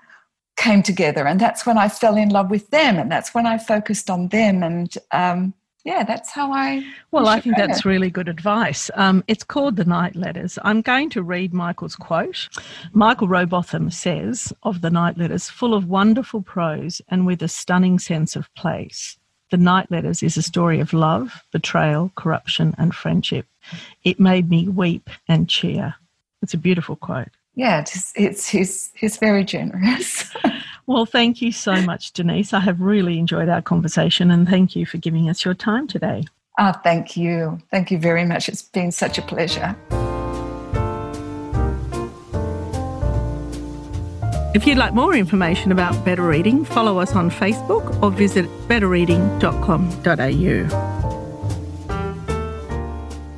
came 0.56 0.82
together, 0.82 1.28
and 1.28 1.40
that's 1.40 1.66
when 1.66 1.78
I 1.78 1.88
fell 1.90 2.18
in 2.18 2.30
love 2.30 2.50
with 2.50 2.72
them, 2.72 2.98
and 2.98 3.12
that's 3.12 3.36
when 3.36 3.46
I 3.46 3.60
focused 3.60 4.10
on 4.10 4.30
them. 4.30 4.64
And 4.64 4.98
um, 5.12 5.54
yeah, 5.88 6.04
that's 6.04 6.32
how 6.32 6.52
I. 6.52 6.86
Well, 7.12 7.30
I 7.30 7.40
think 7.40 7.56
that's 7.56 7.86
really 7.86 8.10
good 8.10 8.28
advice. 8.28 8.92
Um, 8.96 9.24
it's 9.30 9.46
called 9.46 9.78
The 9.78 9.86
Night 9.86 10.18
Letters. 10.18 10.60
I'm 10.64 10.82
going 10.82 11.10
to 11.12 11.24
read 11.24 11.54
Michael's 11.54 11.96
quote. 11.96 12.50
Michael 12.92 13.30
Robotham 13.30 13.90
says 13.90 14.52
of 14.64 14.82
The 14.82 14.90
Night 14.90 15.18
Letters, 15.18 15.50
full 15.50 15.74
of 15.74 15.88
wonderful 15.88 16.42
prose 16.42 17.02
and 17.08 17.26
with 17.26 17.42
a 17.42 17.48
stunning 17.48 18.00
sense 18.00 18.36
of 18.36 18.54
place. 18.54 19.18
The 19.50 19.56
Night 19.56 19.90
Letters 19.90 20.22
is 20.22 20.36
a 20.36 20.42
story 20.42 20.82
of 20.82 20.92
love, 20.92 21.42
betrayal, 21.54 22.12
corruption, 22.18 22.76
and 22.78 22.94
friendship. 22.94 23.46
It 24.04 24.20
made 24.20 24.50
me 24.50 24.68
weep 24.68 25.10
and 25.30 25.48
cheer. 25.48 25.96
It's 26.42 26.54
a 26.54 26.58
beautiful 26.58 26.98
quote. 26.98 27.32
Yeah, 27.56 27.80
it's, 27.80 28.12
it's 28.18 28.50
he's, 28.50 28.92
he's 28.94 29.16
very 29.16 29.46
generous. 29.46 30.36
Well, 30.88 31.06
thank 31.06 31.42
you 31.42 31.52
so 31.52 31.82
much, 31.82 32.14
Denise. 32.14 32.54
I 32.54 32.62
have 32.62 32.80
really 32.80 33.20
enjoyed 33.20 33.50
our 33.50 33.62
conversation 33.62 34.32
and 34.32 34.48
thank 34.48 34.74
you 34.74 34.86
for 34.86 34.98
giving 34.98 35.30
us 35.30 35.44
your 35.44 35.54
time 35.54 35.86
today. 35.86 36.24
Oh, 36.58 36.72
thank 36.82 37.18
you. 37.18 37.62
Thank 37.70 37.92
you 37.92 38.00
very 38.00 38.26
much. 38.26 38.48
It's 38.48 38.62
been 38.62 38.94
such 38.94 39.18
a 39.18 39.22
pleasure. 39.22 39.76
If 44.56 44.66
you'd 44.66 44.78
like 44.78 44.94
more 44.94 45.14
information 45.14 45.74
about 45.74 46.06
Better 46.06 46.24
Reading, 46.24 46.66
follow 46.66 47.00
us 47.00 47.14
on 47.14 47.30
Facebook 47.30 48.02
or 48.02 48.10
visit 48.10 48.46
betterreading.com.au. 48.68 50.88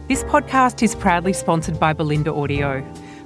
This 0.07 0.23
podcast 0.23 0.81
is 0.81 0.95
proudly 0.95 1.33
sponsored 1.33 1.79
by 1.79 1.93
Bolinda 1.93 2.29
Audio. 2.29 2.83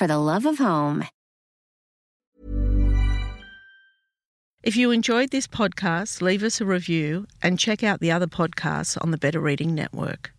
for 0.00 0.06
the 0.06 0.16
love 0.16 0.46
of 0.46 0.56
home. 0.56 1.04
If 4.62 4.74
you 4.74 4.92
enjoyed 4.92 5.28
this 5.30 5.46
podcast, 5.46 6.22
leave 6.22 6.42
us 6.42 6.58
a 6.58 6.64
review 6.64 7.26
and 7.42 7.58
check 7.58 7.84
out 7.84 8.00
the 8.00 8.10
other 8.10 8.26
podcasts 8.26 8.96
on 8.98 9.10
the 9.10 9.18
Better 9.18 9.40
Reading 9.40 9.74
Network. 9.74 10.32